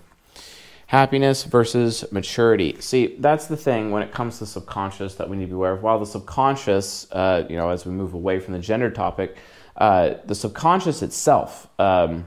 [0.86, 2.76] happiness versus maturity.
[2.80, 5.72] See, that's the thing when it comes to subconscious that we need to be aware
[5.72, 5.82] of.
[5.82, 9.36] While the subconscious, uh, you know, as we move away from the gender topic,
[9.76, 11.68] uh, the subconscious itself.
[11.78, 12.26] Um,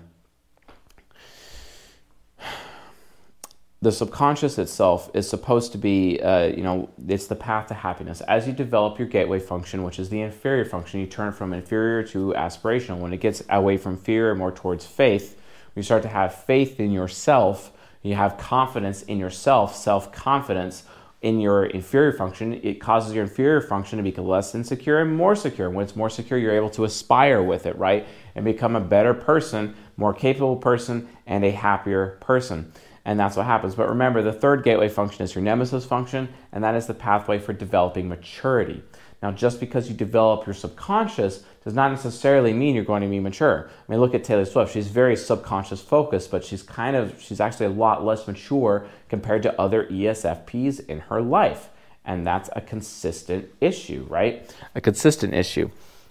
[3.83, 8.21] the subconscious itself is supposed to be, uh, you know, it's the path to happiness.
[8.21, 12.01] As you develop your gateway function, which is the inferior function, you turn from inferior
[12.03, 12.99] to aspirational.
[12.99, 15.37] When it gets away from fear and more towards faith,
[15.75, 17.73] you start to have faith in yourself.
[18.03, 20.83] You have confidence in yourself, self confidence
[21.21, 22.53] in your inferior function.
[22.63, 25.69] It causes your inferior function to become less insecure and more secure.
[25.69, 28.07] When it's more secure, you're able to aspire with it, right?
[28.35, 32.71] And become a better person, more capable person, and a happier person
[33.05, 33.75] and that's what happens.
[33.75, 37.39] But remember, the third gateway function is your nemesis function, and that is the pathway
[37.39, 38.81] for developing maturity.
[39.21, 43.21] Now, just because you develop your subconscious does not necessarily mean you're going to be
[43.21, 43.69] mature.
[43.69, 44.73] I mean, look at Taylor Swift.
[44.73, 49.43] She's very subconscious focused, but she's kind of, she's actually a lot less mature compared
[49.43, 51.69] to other ESFPs in her life.
[52.03, 54.53] And that's a consistent issue, right?
[54.75, 55.69] A consistent issue.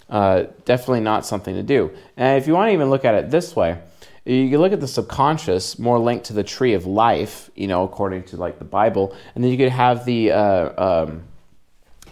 [0.09, 1.91] Uh, definitely not something to do.
[2.17, 3.79] And if you want to even look at it this way,
[4.25, 8.25] you look at the subconscious more linked to the tree of life, you know, according
[8.25, 11.23] to like the Bible, and then you could have the, uh, um,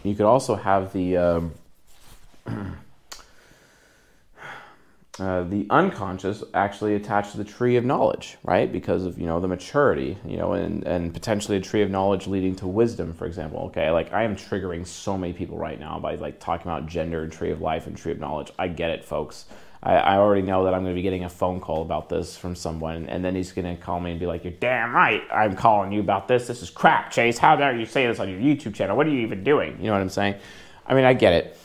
[0.03, 1.53] you could also have the, um,
[5.21, 8.73] uh, the unconscious actually attached to the tree of knowledge, right?
[8.73, 12.27] Because of you know the maturity, you know, and and potentially a tree of knowledge
[12.27, 13.61] leading to wisdom, for example.
[13.67, 17.23] Okay, like I am triggering so many people right now by like talking about gender
[17.23, 18.51] and tree of life and tree of knowledge.
[18.59, 19.45] I get it, folks.
[19.83, 22.37] I, I already know that I'm going to be getting a phone call about this
[22.37, 25.23] from someone, and then he's going to call me and be like, "You're damn right,
[25.33, 26.47] I'm calling you about this.
[26.47, 27.39] This is crap, Chase.
[27.39, 28.97] How dare you say this on your YouTube channel?
[28.97, 30.37] What are you even doing?" You know what I'm saying?
[30.87, 31.57] I mean, I get it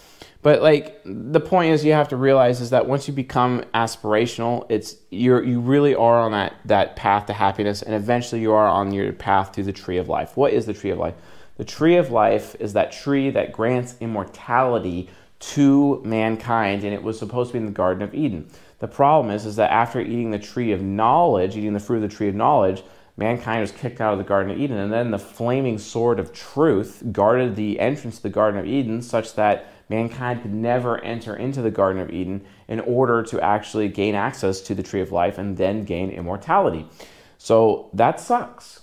[0.45, 4.67] but like the point is, you have to realize is that once you become aspirational,
[4.69, 8.67] it's you're you really are on that that path to happiness, and eventually you are
[8.67, 10.37] on your path to the tree of life.
[10.37, 11.15] What is the tree of life?
[11.57, 15.09] The tree of life is that tree that grants immortality
[15.53, 18.49] to mankind, and it was supposed to be in the Garden of Eden.
[18.79, 22.09] The problem is, is that after eating the tree of knowledge, eating the fruit of
[22.09, 22.83] the tree of knowledge,
[23.15, 26.33] mankind was kicked out of the Garden of Eden, and then the flaming sword of
[26.33, 31.35] truth guarded the entrance to the Garden of Eden, such that mankind could never enter
[31.35, 35.11] into the Garden of Eden in order to actually gain access to the tree of
[35.11, 36.87] life and then gain immortality.
[37.37, 38.81] So that sucks.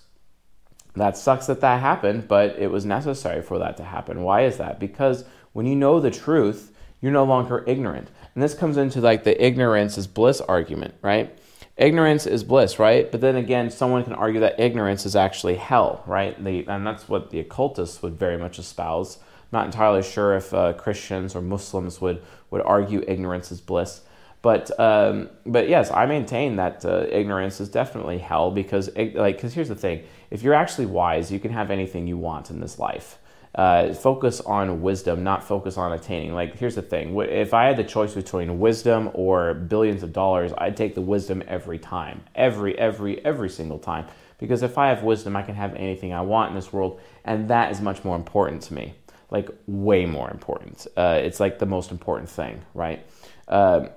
[0.94, 4.22] That sucks that that happened, but it was necessary for that to happen.
[4.22, 4.78] Why is that?
[4.78, 8.08] Because when you know the truth, you're no longer ignorant.
[8.34, 11.36] And this comes into like the ignorance is bliss argument, right?
[11.76, 13.10] Ignorance is bliss, right?
[13.10, 16.36] But then again, someone can argue that ignorance is actually hell, right?
[16.38, 19.18] and that's what the occultists would very much espouse
[19.52, 24.00] not entirely sure if uh, Christians or Muslims would, would argue ignorance is bliss.
[24.40, 29.54] But um, but yes, I maintain that uh, ignorance is definitely hell because like because
[29.54, 32.76] here's the thing: if you're actually wise, you can have anything you want in this
[32.76, 33.18] life.
[33.54, 36.34] Uh, focus on wisdom, not focus on attaining.
[36.34, 40.52] Like here's the thing: if I had the choice between wisdom or billions of dollars,
[40.56, 44.06] I'd take the wisdom every time, every every every single time.
[44.38, 47.48] Because if I have wisdom, I can have anything I want in this world, and
[47.48, 48.94] that is much more important to me
[49.32, 50.86] like way more important.
[50.96, 53.04] Uh, it's like the most important thing, right?
[53.48, 53.88] Uh,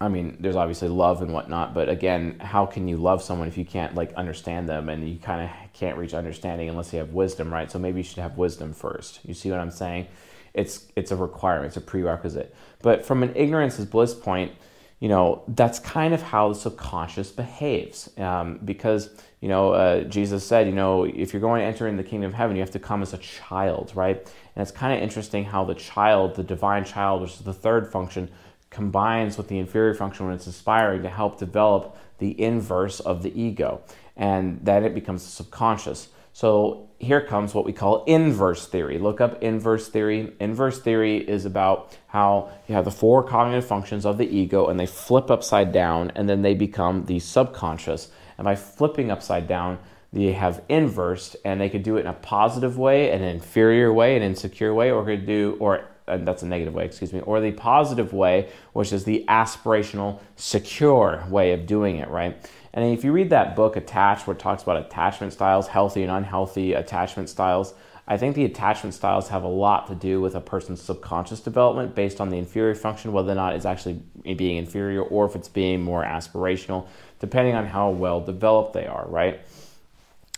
[0.00, 3.58] I mean, there's obviously love and whatnot, but again, how can you love someone if
[3.58, 7.12] you can't like understand them and you kind of can't reach understanding unless you have
[7.12, 7.70] wisdom, right?
[7.70, 9.20] So maybe you should have wisdom first.
[9.24, 10.06] You see what I'm saying?
[10.54, 12.54] It's it's a requirement, it's a prerequisite.
[12.80, 14.52] But from an ignorance is bliss point,
[15.00, 18.10] you know, that's kind of how the subconscious behaves.
[18.18, 21.96] Um, because, you know, uh, Jesus said, you know, if you're going to enter in
[21.96, 24.16] the kingdom of heaven, you have to come as a child, right?
[24.16, 27.92] And it's kind of interesting how the child, the divine child, which is the third
[27.92, 28.28] function,
[28.70, 33.40] combines with the inferior function when it's aspiring to help develop the inverse of the
[33.40, 33.80] ego.
[34.16, 36.08] And then it becomes subconscious.
[36.32, 38.98] So here comes what we call inverse theory.
[38.98, 40.32] Look up inverse theory.
[40.40, 44.78] Inverse theory is about how you have the four cognitive functions of the ego and
[44.78, 48.10] they flip upside down and then they become the subconscious.
[48.36, 49.78] And by flipping upside down,
[50.12, 54.16] they have inversed and they could do it in a positive way, an inferior way,
[54.16, 55.84] an insecure way, or could do, or
[56.16, 61.24] that's a negative way, excuse me, or the positive way, which is the aspirational, secure
[61.28, 62.50] way of doing it, right?
[62.72, 66.10] And if you read that book, Attached, where it talks about attachment styles, healthy and
[66.10, 67.74] unhealthy attachment styles,
[68.10, 71.94] I think the attachment styles have a lot to do with a person's subconscious development
[71.94, 75.48] based on the inferior function, whether or not it's actually being inferior or if it's
[75.48, 76.86] being more aspirational,
[77.20, 79.40] depending on how well developed they are, right?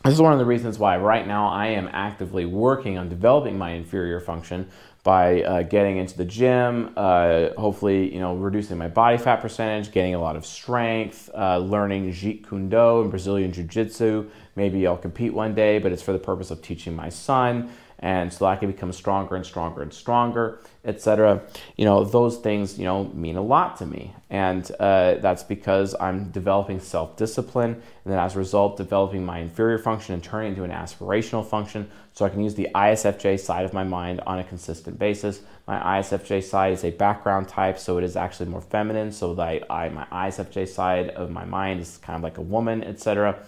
[0.02, 3.58] This is one of the reasons why right now I am actively working on developing
[3.58, 4.68] my inferior function
[5.02, 9.92] by uh, getting into the gym, uh, hopefully, you know, reducing my body fat percentage,
[9.92, 14.28] getting a lot of strength, uh, learning Jeet Kune Do and Brazilian Jiu Jitsu.
[14.56, 18.32] Maybe I'll compete one day, but it's for the purpose of teaching my son and
[18.32, 21.42] so I can become stronger and stronger and stronger, etc.
[21.76, 24.14] You know, those things, you know, mean a lot to me.
[24.30, 29.38] And uh, that's because I'm developing self discipline, and then as a result, developing my
[29.40, 33.40] inferior function and turning it into an aspirational function so I can use the ISFJ
[33.40, 35.40] side of my mind on a consistent basis.
[35.66, 39.12] My ISFJ side is a background type, so it is actually more feminine.
[39.12, 42.82] So that I, my ISFJ side of my mind is kind of like a woman,
[42.84, 43.38] etc.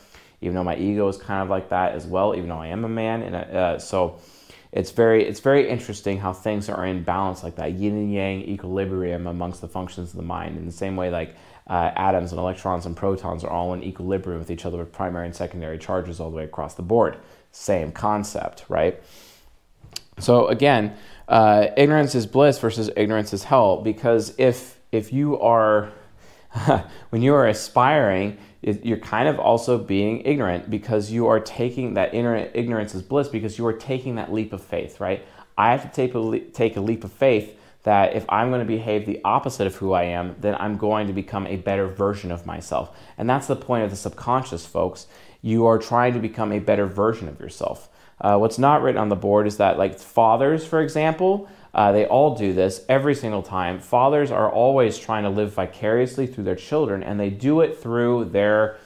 [0.40, 2.84] Even though my ego is kind of like that as well, even though I am
[2.84, 4.20] a man, and uh, so
[4.72, 7.72] it's very it's very interesting how things are in balance like that.
[7.72, 10.56] Yin and yang equilibrium amongst the functions of the mind.
[10.56, 11.36] In the same way like
[11.68, 15.26] uh, atoms and electrons and protons are all in equilibrium with each other with primary
[15.26, 17.18] and secondary charges all the way across the board.
[17.52, 19.02] Same concept right?
[20.18, 20.96] So again,
[21.28, 23.82] uh, ignorance is bliss versus ignorance is hell.
[23.82, 25.92] Because if if you are
[27.10, 32.14] when you are aspiring, you're kind of also being ignorant because you are taking that
[32.14, 35.24] ignorance is bliss because you are taking that leap of faith, right?
[35.58, 38.60] I have to take a, leap, take a leap of faith that if I'm going
[38.60, 41.88] to behave the opposite of who I am, then I'm going to become a better
[41.88, 42.96] version of myself.
[43.18, 45.08] And that's the point of the subconscious, folks.
[45.40, 47.88] You are trying to become a better version of yourself.
[48.20, 52.06] Uh, what's not written on the board is that, like fathers, for example, uh, they
[52.06, 53.78] all do this every single time.
[53.78, 58.26] Fathers are always trying to live vicariously through their children, and they do it through
[58.26, 58.76] their,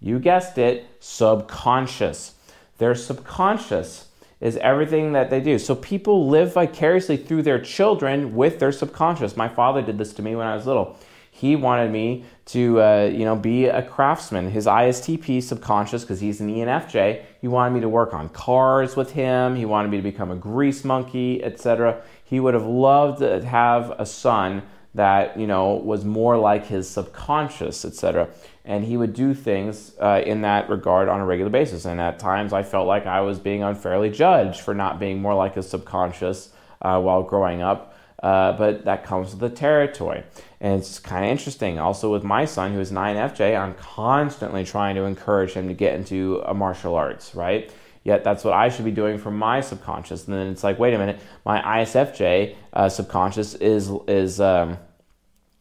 [0.00, 2.34] you guessed it, subconscious.
[2.78, 4.08] Their subconscious
[4.40, 5.58] is everything that they do.
[5.58, 9.36] So people live vicariously through their children with their subconscious.
[9.36, 10.96] My father did this to me when I was little.
[11.38, 14.50] He wanted me to, uh, you know, be a craftsman.
[14.50, 19.12] His ISTP subconscious, because he's an ENFJ, he wanted me to work on cars with
[19.12, 19.54] him.
[19.54, 22.02] He wanted me to become a grease monkey, etc.
[22.28, 24.62] He would have loved to have a son
[24.94, 28.28] that, you know, was more like his subconscious, etc
[28.68, 31.86] and he would do things uh, in that regard on a regular basis.
[31.86, 35.34] And at times, I felt like I was being unfairly judged for not being more
[35.34, 36.50] like his subconscious
[36.82, 37.94] uh, while growing up.
[38.22, 40.22] Uh, but that comes with the territory.
[40.60, 41.78] And it's kind of interesting.
[41.78, 45.94] Also, with my son, who is 9FJ, I'm constantly trying to encourage him to get
[45.94, 47.72] into a martial arts, right?
[48.08, 50.26] Yet that's what I should be doing for my subconscious.
[50.26, 54.78] And then it's like, wait a minute, my ISFJ uh, subconscious is is um,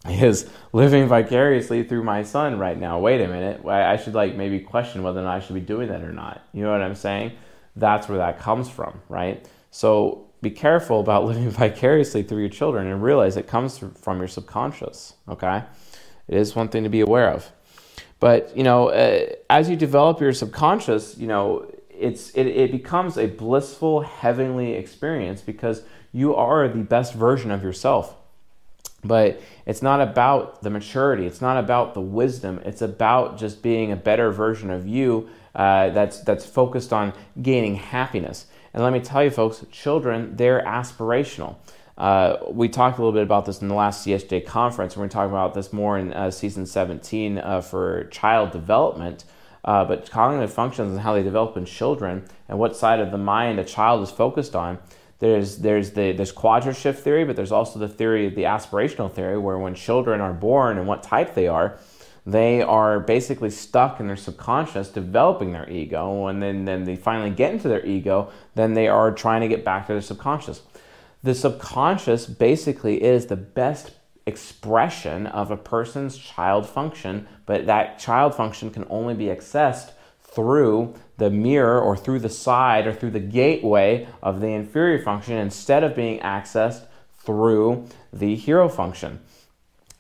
[0.07, 2.99] is living vicariously through my son right now.
[2.99, 5.89] Wait a minute, I should like maybe question whether or not I should be doing
[5.89, 6.41] that or not.
[6.53, 7.33] You know what I'm saying?
[7.75, 9.45] That's where that comes from, right?
[9.69, 14.29] So be careful about living vicariously through your children and realize it comes from your
[14.29, 15.63] subconscious, okay?
[16.29, 17.51] It is one thing to be aware of.
[18.21, 21.69] But, you know, uh, as you develop your subconscious, you know,
[21.99, 27.63] it's it, it becomes a blissful heavenly experience because you are the best version of
[27.63, 28.15] yourself
[29.03, 31.25] but it's not about the maturity.
[31.25, 32.59] It's not about the wisdom.
[32.65, 37.75] It's about just being a better version of you uh, that's, that's focused on gaining
[37.75, 38.47] happiness.
[38.73, 41.55] And let me tell you, folks, children, they're aspirational.
[41.97, 45.31] Uh, we talked a little bit about this in the last CSJ conference, we're talking
[45.31, 49.23] about this more in uh, season 17 uh, for child development.
[49.67, 53.17] Uh, but cognitive functions and how they develop in children and what side of the
[53.17, 54.79] mind a child is focused on
[55.19, 59.11] there's there's the there's quadrant shift theory, but there's also the theory of the aspirational
[59.11, 61.79] theory, where when children are born and what type they are,
[62.25, 66.27] they are basically stuck in their subconscious developing their ego.
[66.27, 69.63] And then, then they finally get into their ego then they are trying to get
[69.63, 70.61] back to their subconscious.
[71.23, 73.91] The subconscious basically is the best
[74.27, 80.93] expression of a person's child function but that child function can only be accessed through
[81.17, 85.83] the mirror or through the side or through the gateway of the inferior function instead
[85.83, 86.85] of being accessed
[87.19, 89.19] through the hero function.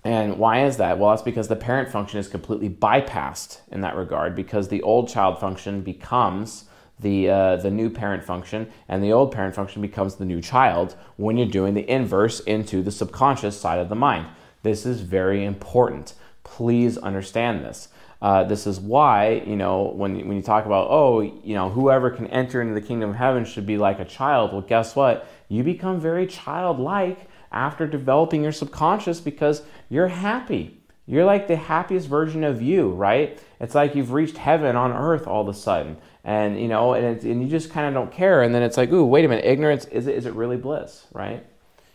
[0.03, 0.99] And why is that?
[0.99, 5.09] Well, that's because the parent function is completely bypassed in that regard because the old
[5.09, 6.65] child function becomes
[6.99, 10.95] the, uh, the new parent function and the old parent function becomes the new child
[11.17, 14.27] when you're doing the inverse into the subconscious side of the mind.
[14.63, 16.13] This is very important.
[16.43, 17.89] Please understand this.
[18.21, 22.09] Uh, this is why, you know, when, when you talk about, oh, you know, whoever
[22.09, 24.51] can enter into the kingdom of heaven should be like a child.
[24.51, 25.27] Well, guess what?
[25.49, 30.81] You become very childlike after developing your subconscious because you're happy.
[31.05, 33.39] You're like the happiest version of you, right?
[33.61, 35.97] It's like you've reached heaven on earth all of a sudden.
[36.27, 38.43] And, you know, and, and you just kind of don't care.
[38.43, 41.07] And then it's like, ooh, wait a minute, ignorance, is it, is it really bliss,
[41.13, 41.41] right?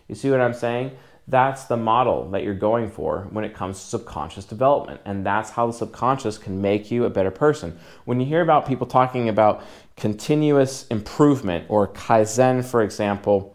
[0.09, 0.93] You see what I'm saying?
[1.28, 5.03] That's the model that you're going for when it comes to subconscious development.
[5.05, 7.78] And that's how the subconscious can make you a better person.
[8.07, 9.62] When you hear about people talking about
[9.99, 13.55] continuous improvement or Kaizen, for example,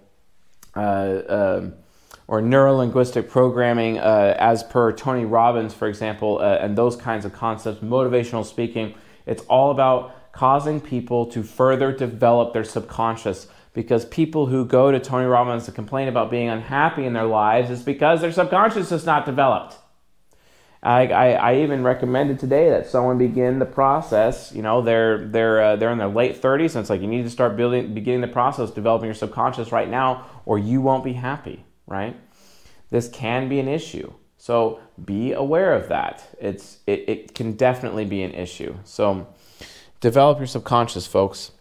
[0.76, 1.70] uh, uh,
[2.28, 7.34] or neurolinguistic programming, uh, as per Tony Robbins, for example, uh, and those kinds of
[7.34, 8.94] concepts, motivational speaking,
[9.26, 15.00] it's all about causing people to further develop their subconscious because people who go to
[15.00, 19.04] Tony Robbins to complain about being unhappy in their lives is because their subconscious is
[19.04, 19.78] not developed.
[20.84, 24.52] I, I, I, even recommended today that someone begin the process.
[24.54, 27.24] You know, they're they're uh, they're in their late 30s, and it's like you need
[27.24, 31.14] to start building, beginning the process, developing your subconscious right now, or you won't be
[31.14, 31.66] happy.
[31.88, 32.16] Right?
[32.92, 36.24] This can be an issue, so be aware of that.
[36.40, 38.76] It's it, it can definitely be an issue.
[38.84, 39.28] So
[40.00, 41.52] develop your subconscious, folks.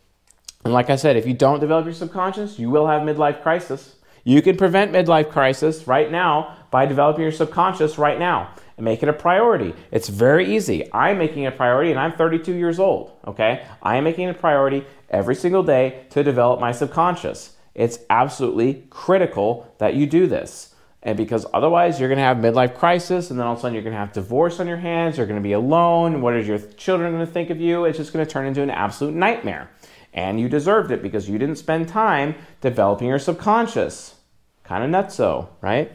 [0.64, 3.96] And like I said, if you don't develop your subconscious, you will have midlife crisis.
[4.24, 9.02] You can prevent midlife crisis right now by developing your subconscious right now and make
[9.02, 9.74] it a priority.
[9.92, 10.92] It's very easy.
[10.92, 13.64] I'm making it a priority and I'm 32 years old, okay?
[13.82, 17.56] I am making it a priority every single day to develop my subconscious.
[17.74, 20.74] It's absolutely critical that you do this.
[21.06, 23.74] And because otherwise, you're going to have midlife crisis, and then all of a sudden,
[23.74, 25.16] you're going to have divorce on your hands.
[25.16, 26.20] You're going to be alone.
[26.20, 27.84] What are your children going to think of you?
[27.84, 29.70] It's just going to turn into an absolute nightmare.
[30.12, 34.16] And you deserved it because you didn't spend time developing your subconscious.
[34.64, 35.92] Kind of nutso, right?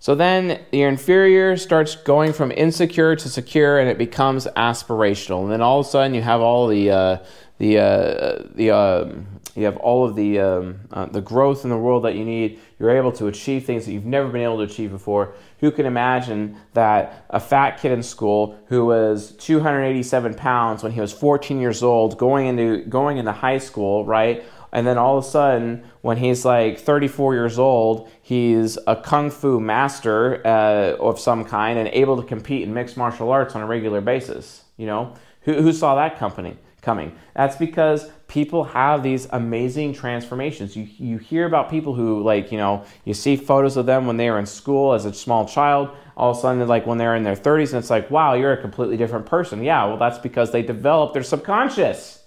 [0.00, 5.44] So then your inferior starts going from insecure to secure, and it becomes aspirational.
[5.44, 7.18] And then all of a sudden, you have all the uh,
[7.58, 9.12] the uh, the uh,
[9.54, 12.60] you have all of the um, uh, the growth in the world that you need.
[12.78, 15.34] You're able to achieve things that you've never been able to achieve before.
[15.60, 21.00] Who can imagine that a fat kid in school who was 287 pounds when he
[21.00, 24.42] was 14 years old, going into going into high school, right?
[24.72, 29.30] And then all of a sudden, when he's like 34 years old, he's a kung
[29.30, 33.60] fu master uh, of some kind and able to compete in mixed martial arts on
[33.60, 34.64] a regular basis.
[34.78, 37.14] You know, who, who saw that company coming?
[37.36, 40.74] That's because people have these amazing transformations.
[40.74, 44.16] You, you hear about people who, like, you know, you see photos of them when
[44.16, 45.90] they were in school as a small child.
[46.16, 48.54] All of a sudden, like when they're in their 30s, and it's like, wow, you're
[48.54, 49.62] a completely different person.
[49.62, 52.20] Yeah, well, that's because they developed their subconscious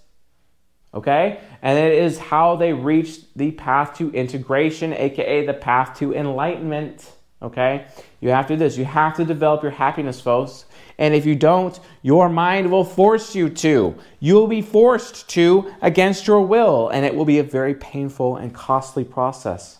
[0.94, 1.42] okay?
[1.62, 7.12] And it is how they reach the path to integration, aka the path to enlightenment,
[7.42, 7.88] okay?
[8.22, 8.78] You have to do this.
[8.78, 10.66] You have to develop your happiness, folks.
[10.98, 13.96] And if you don't, your mind will force you to.
[14.20, 18.38] You will be forced to against your will, and it will be a very painful
[18.38, 19.80] and costly process.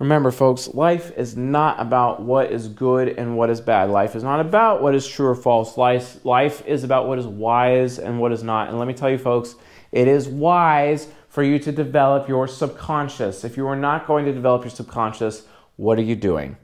[0.00, 3.90] Remember, folks, life is not about what is good and what is bad.
[3.90, 5.76] Life is not about what is true or false.
[5.76, 8.70] Life, life is about what is wise and what is not.
[8.70, 9.56] And let me tell you, folks,
[9.92, 13.44] it is wise for you to develop your subconscious.
[13.44, 15.42] If you are not going to develop your subconscious,
[15.80, 16.58] what are you doing?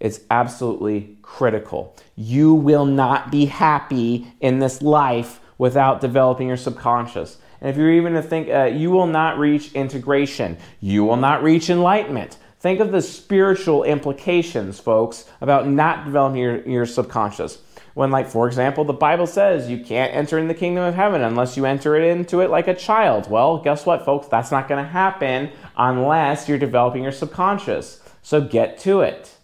[0.00, 1.94] It's absolutely critical.
[2.16, 7.38] You will not be happy in this life without developing your subconscious.
[7.60, 11.44] And if you're even to think, uh, you will not reach integration, you will not
[11.44, 17.56] reach enlightenment Think of the spiritual implications, folks, about not developing your, your subconscious.
[17.94, 21.22] When, like, for example, the Bible says you can't enter in the kingdom of heaven
[21.22, 23.30] unless you enter it into it like a child.
[23.30, 24.26] Well, guess what, folks?
[24.26, 27.99] That's not going to happen unless you're developing your subconscious.
[28.22, 29.36] So get to it.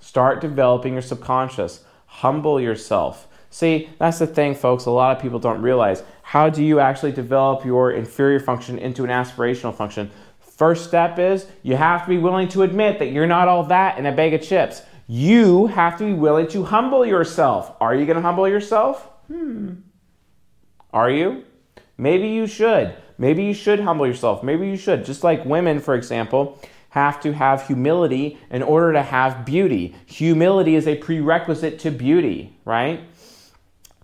[0.00, 1.84] Start developing your subconscious.
[2.06, 3.28] Humble yourself.
[3.50, 4.86] See, that's the thing, folks.
[4.86, 6.02] A lot of people don't realize.
[6.22, 10.10] How do you actually develop your inferior function into an aspirational function?
[10.40, 13.98] First step is you have to be willing to admit that you're not all that
[13.98, 14.82] in a bag of chips.
[15.06, 17.76] You have to be willing to humble yourself.
[17.80, 19.08] Are you going to humble yourself?
[19.28, 19.74] Hmm.
[20.92, 21.44] Are you?
[21.98, 22.94] Maybe you should.
[23.18, 24.42] Maybe you should humble yourself.
[24.42, 25.04] Maybe you should.
[25.04, 26.60] Just like women, for example,
[26.96, 29.94] have to have humility in order to have beauty.
[30.06, 33.00] Humility is a prerequisite to beauty, right?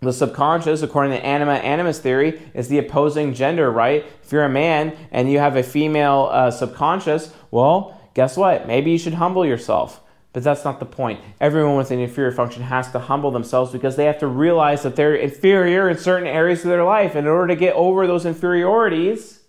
[0.01, 4.05] The subconscious, according to anima animus theory, is the opposing gender, right?
[4.22, 8.66] If you're a man and you have a female uh, subconscious, well, guess what?
[8.66, 10.03] Maybe you should humble yourself.
[10.34, 11.20] But that's not the point.
[11.40, 14.97] Everyone with an inferior function has to humble themselves because they have to realize that
[14.97, 17.14] they're inferior in certain areas of their life.
[17.14, 19.40] And in order to get over those inferiorities,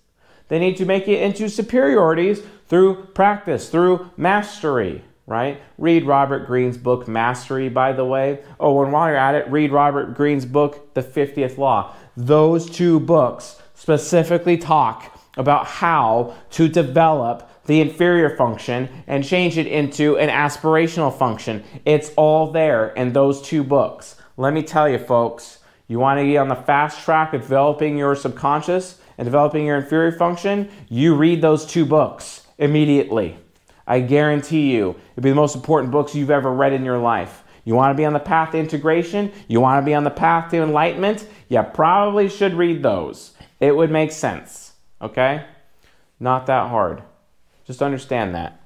[0.47, 2.41] they need to make it into superiorities
[2.74, 5.61] through practice, through mastery right?
[5.78, 8.43] Read Robert Greene's book, Mastery, by the way.
[8.59, 11.95] Oh, and while you're at it, read Robert Greene's book, The 50th Law.
[12.17, 19.65] Those two books specifically talk about how to develop the inferior function and change it
[19.65, 21.63] into an aspirational function.
[21.86, 24.17] It's all there in those two books.
[24.36, 27.97] Let me tell you, folks, you want to be on the fast track of developing
[27.97, 30.69] your subconscious and developing your inferior function?
[30.89, 33.37] You read those two books immediately.
[33.85, 37.43] I guarantee you, it'll be the most important books you've ever read in your life.
[37.65, 39.31] You want to be on the path to integration?
[39.47, 41.27] You want to be on the path to enlightenment?
[41.49, 43.31] You probably should read those.
[43.59, 44.73] It would make sense.
[45.01, 45.45] Okay?
[46.19, 47.03] Not that hard.
[47.65, 48.59] Just understand that.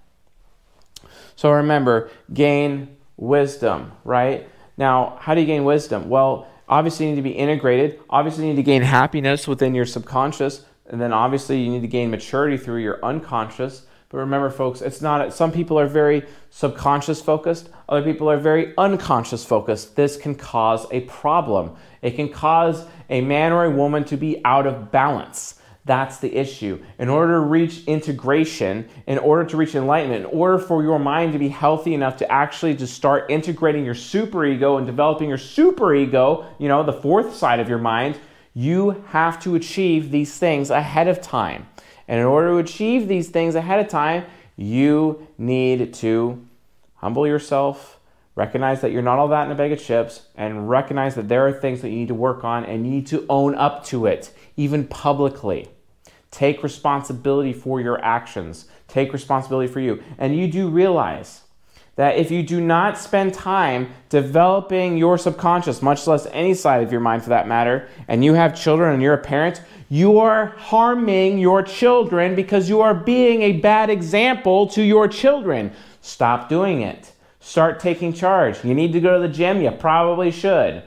[1.36, 4.50] So remember, gain wisdom, right?
[4.78, 6.10] Now, how do you gain wisdom?
[6.10, 8.00] Well, obviously you need to be integrated.
[8.10, 11.88] Obviously you need to gain happiness within your subconscious, and then obviously you need to
[11.88, 13.86] gain maturity through your unconscious.
[14.10, 18.74] But remember, folks, it's not, some people are very subconscious focused, other people are very
[18.78, 19.98] unconscious focused.
[19.98, 21.76] This can cause a problem.
[22.02, 25.56] It can cause a man or a woman to be out of balance.
[25.84, 26.84] That's the issue.
[27.00, 31.32] In order to reach integration, in order to reach enlightenment, in order for your mind
[31.32, 36.46] to be healthy enough to actually just start integrating your superego and developing your superego,
[36.60, 38.20] you know, the fourth side of your mind,
[38.58, 41.68] you have to achieve these things ahead of time.
[42.08, 46.44] And in order to achieve these things ahead of time, you need to
[46.96, 48.00] humble yourself,
[48.34, 51.46] recognize that you're not all that in a bag of chips, and recognize that there
[51.46, 54.08] are things that you need to work on and you need to own up to
[54.08, 55.70] it, even publicly.
[56.32, 58.66] Take responsibility for your actions.
[58.88, 60.02] Take responsibility for you.
[60.18, 61.44] And you do realize
[61.98, 66.92] that if you do not spend time developing your subconscious, much less any side of
[66.92, 70.48] your mind for that matter, and you have children and you're a parent, you are
[70.58, 75.72] harming your children because you are being a bad example to your children.
[76.02, 77.12] Stop doing it.
[77.40, 78.64] Start taking charge.
[78.64, 80.84] You need to go to the gym, you probably should.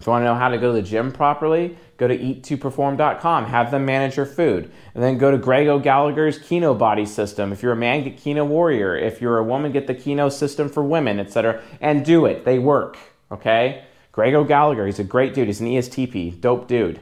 [0.00, 3.44] If you want to know how to go to the gym properly, go to eat2perform.com.
[3.44, 4.72] Have them manage your food.
[4.94, 7.52] And then go to Greg O'Gallagher's Kino Body System.
[7.52, 8.96] If you're a man, get Kino Warrior.
[8.96, 11.62] If you're a woman, get the Kino System for Women, etc.
[11.82, 12.46] And do it.
[12.46, 12.96] They work.
[13.30, 13.84] Okay?
[14.12, 15.48] Greg O'Gallagher, he's a great dude.
[15.48, 16.40] He's an ESTP.
[16.40, 17.00] Dope dude.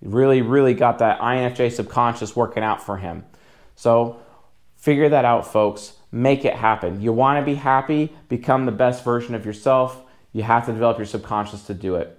[0.00, 3.24] Really, really got that INFJ subconscious working out for him.
[3.74, 4.20] So
[4.76, 5.94] figure that out, folks.
[6.12, 7.00] Make it happen.
[7.00, 10.00] You want to be happy, become the best version of yourself.
[10.32, 12.15] You have to develop your subconscious to do it.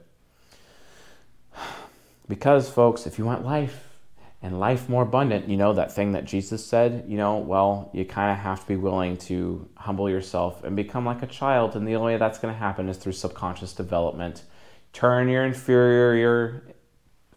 [2.28, 4.00] Because, folks, if you want life
[4.42, 8.06] and life more abundant, you know, that thing that Jesus said, you know, well, you
[8.06, 11.76] kind of have to be willing to humble yourself and become like a child.
[11.76, 14.44] And the only way that's going to happen is through subconscious development.
[14.94, 16.64] Turn your inferior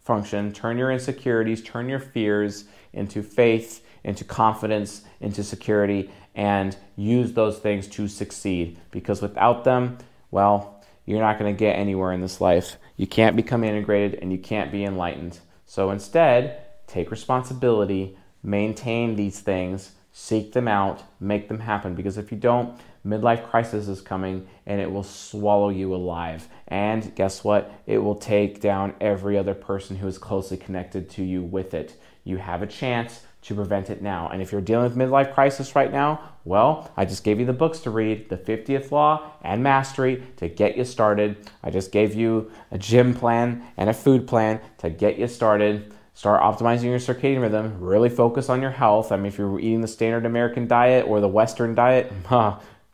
[0.00, 7.32] function, turn your insecurities, turn your fears into faith, into confidence, into security, and use
[7.32, 8.78] those things to succeed.
[8.90, 9.98] Because without them,
[10.30, 10.79] well,
[11.10, 12.76] you're not going to get anywhere in this life.
[12.96, 15.40] You can't become integrated and you can't be enlightened.
[15.66, 21.96] So instead, take responsibility, maintain these things, seek them out, make them happen.
[21.96, 26.46] Because if you don't, midlife crisis is coming and it will swallow you alive.
[26.68, 27.72] And guess what?
[27.86, 32.00] It will take down every other person who is closely connected to you with it.
[32.22, 34.28] You have a chance to prevent it now.
[34.28, 37.52] And if you're dealing with midlife crisis right now, well, I just gave you the
[37.52, 41.36] books to read, The 50th Law and Mastery to get you started.
[41.62, 45.92] I just gave you a gym plan and a food plan to get you started.
[46.14, 49.12] Start optimizing your circadian rhythm, really focus on your health.
[49.12, 52.12] I mean, if you're eating the standard American diet or the Western diet,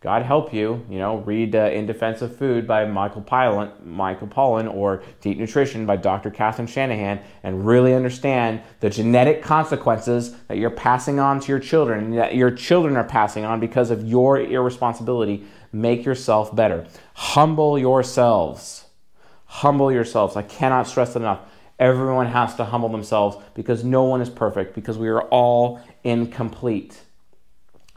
[0.06, 0.86] God help you.
[0.88, 5.36] You know, read uh, In Defense of Food by Michael Pollan, Michael Pollan or Deep
[5.36, 6.30] Nutrition by Dr.
[6.30, 12.12] Catherine Shanahan and really understand the genetic consequences that you're passing on to your children,
[12.12, 15.44] that your children are passing on because of your irresponsibility.
[15.72, 16.86] Make yourself better.
[17.14, 18.84] Humble yourselves.
[19.46, 20.36] Humble yourselves.
[20.36, 21.40] I cannot stress enough.
[21.80, 27.00] Everyone has to humble themselves because no one is perfect, because we are all incomplete.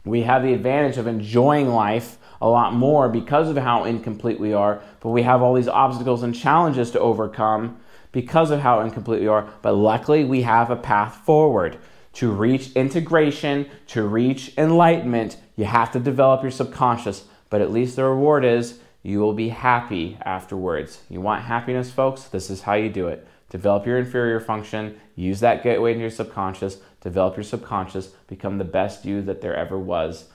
[0.04, 4.52] We have the advantage of enjoying life a lot more because of how incomplete we
[4.52, 7.78] are, but we have all these obstacles and challenges to overcome
[8.12, 9.48] because of how incomplete we are.
[9.62, 11.78] But luckily, we have a path forward.
[12.14, 17.96] To reach integration, to reach enlightenment, you have to develop your subconscious, but at least
[17.96, 21.02] the reward is you will be happy afterwards.
[21.08, 22.24] You want happiness, folks?
[22.24, 23.26] This is how you do it.
[23.48, 28.64] Develop your inferior function, use that gateway into your subconscious, develop your subconscious, become the
[28.64, 30.26] best you that there ever was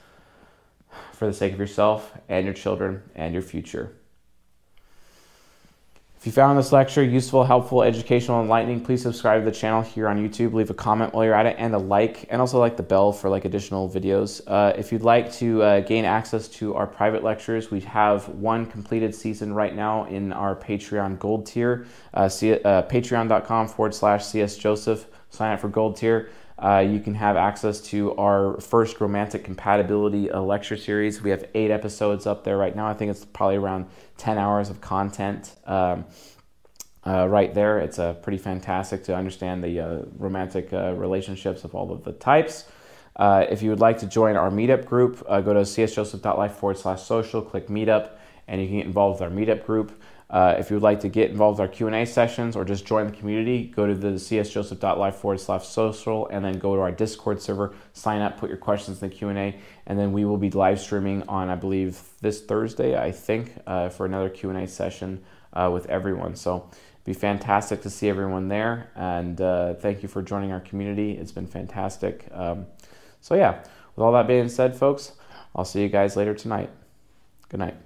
[1.12, 3.92] for the sake of yourself and your children and your future.
[6.18, 10.08] If you found this lecture useful, helpful, educational, enlightening, please subscribe to the channel here
[10.08, 10.54] on YouTube.
[10.54, 13.12] Leave a comment while you're at it and a like, and also like the bell
[13.12, 14.40] for like additional videos.
[14.46, 18.66] Uh, if you'd like to uh, gain access to our private lectures, we have one
[18.66, 21.86] completed season right now in our Patreon Gold tier.
[22.12, 25.06] Uh, uh, Patreon.com forward slash CS Joseph.
[25.30, 26.30] Sign up for Gold tier.
[26.58, 31.20] Uh, you can have access to our first romantic compatibility lecture series.
[31.20, 32.86] We have eight episodes up there right now.
[32.86, 33.86] I think it's probably around
[34.16, 36.06] 10 hours of content um,
[37.06, 37.78] uh, right there.
[37.78, 42.12] It's uh, pretty fantastic to understand the uh, romantic uh, relationships of all of the
[42.12, 42.64] types.
[43.18, 47.42] if you would like to join our meetup group, go to csjoseph.life forward slash social,
[47.42, 48.12] click meetup,
[48.48, 49.92] and you can get involved with our meetup group.
[50.28, 53.06] Uh, if you would like to get involved with our Q&A sessions or just join
[53.06, 57.40] the community, go to the csjoseph.life forward slash social and then go to our Discord
[57.40, 59.56] server, sign up, put your questions in the Q&A,
[59.86, 63.88] and then we will be live streaming on, I believe, this Thursday, I think, uh,
[63.88, 65.22] for another Q&A session
[65.52, 66.34] uh, with everyone.
[66.34, 66.68] So
[67.04, 71.12] be fantastic to see everyone there, and uh, thank you for joining our community.
[71.12, 72.26] It's been fantastic.
[72.32, 72.66] Um,
[73.20, 73.60] so yeah,
[73.94, 75.12] with all that being said, folks,
[75.54, 76.70] I'll see you guys later tonight.
[77.48, 77.85] Good night.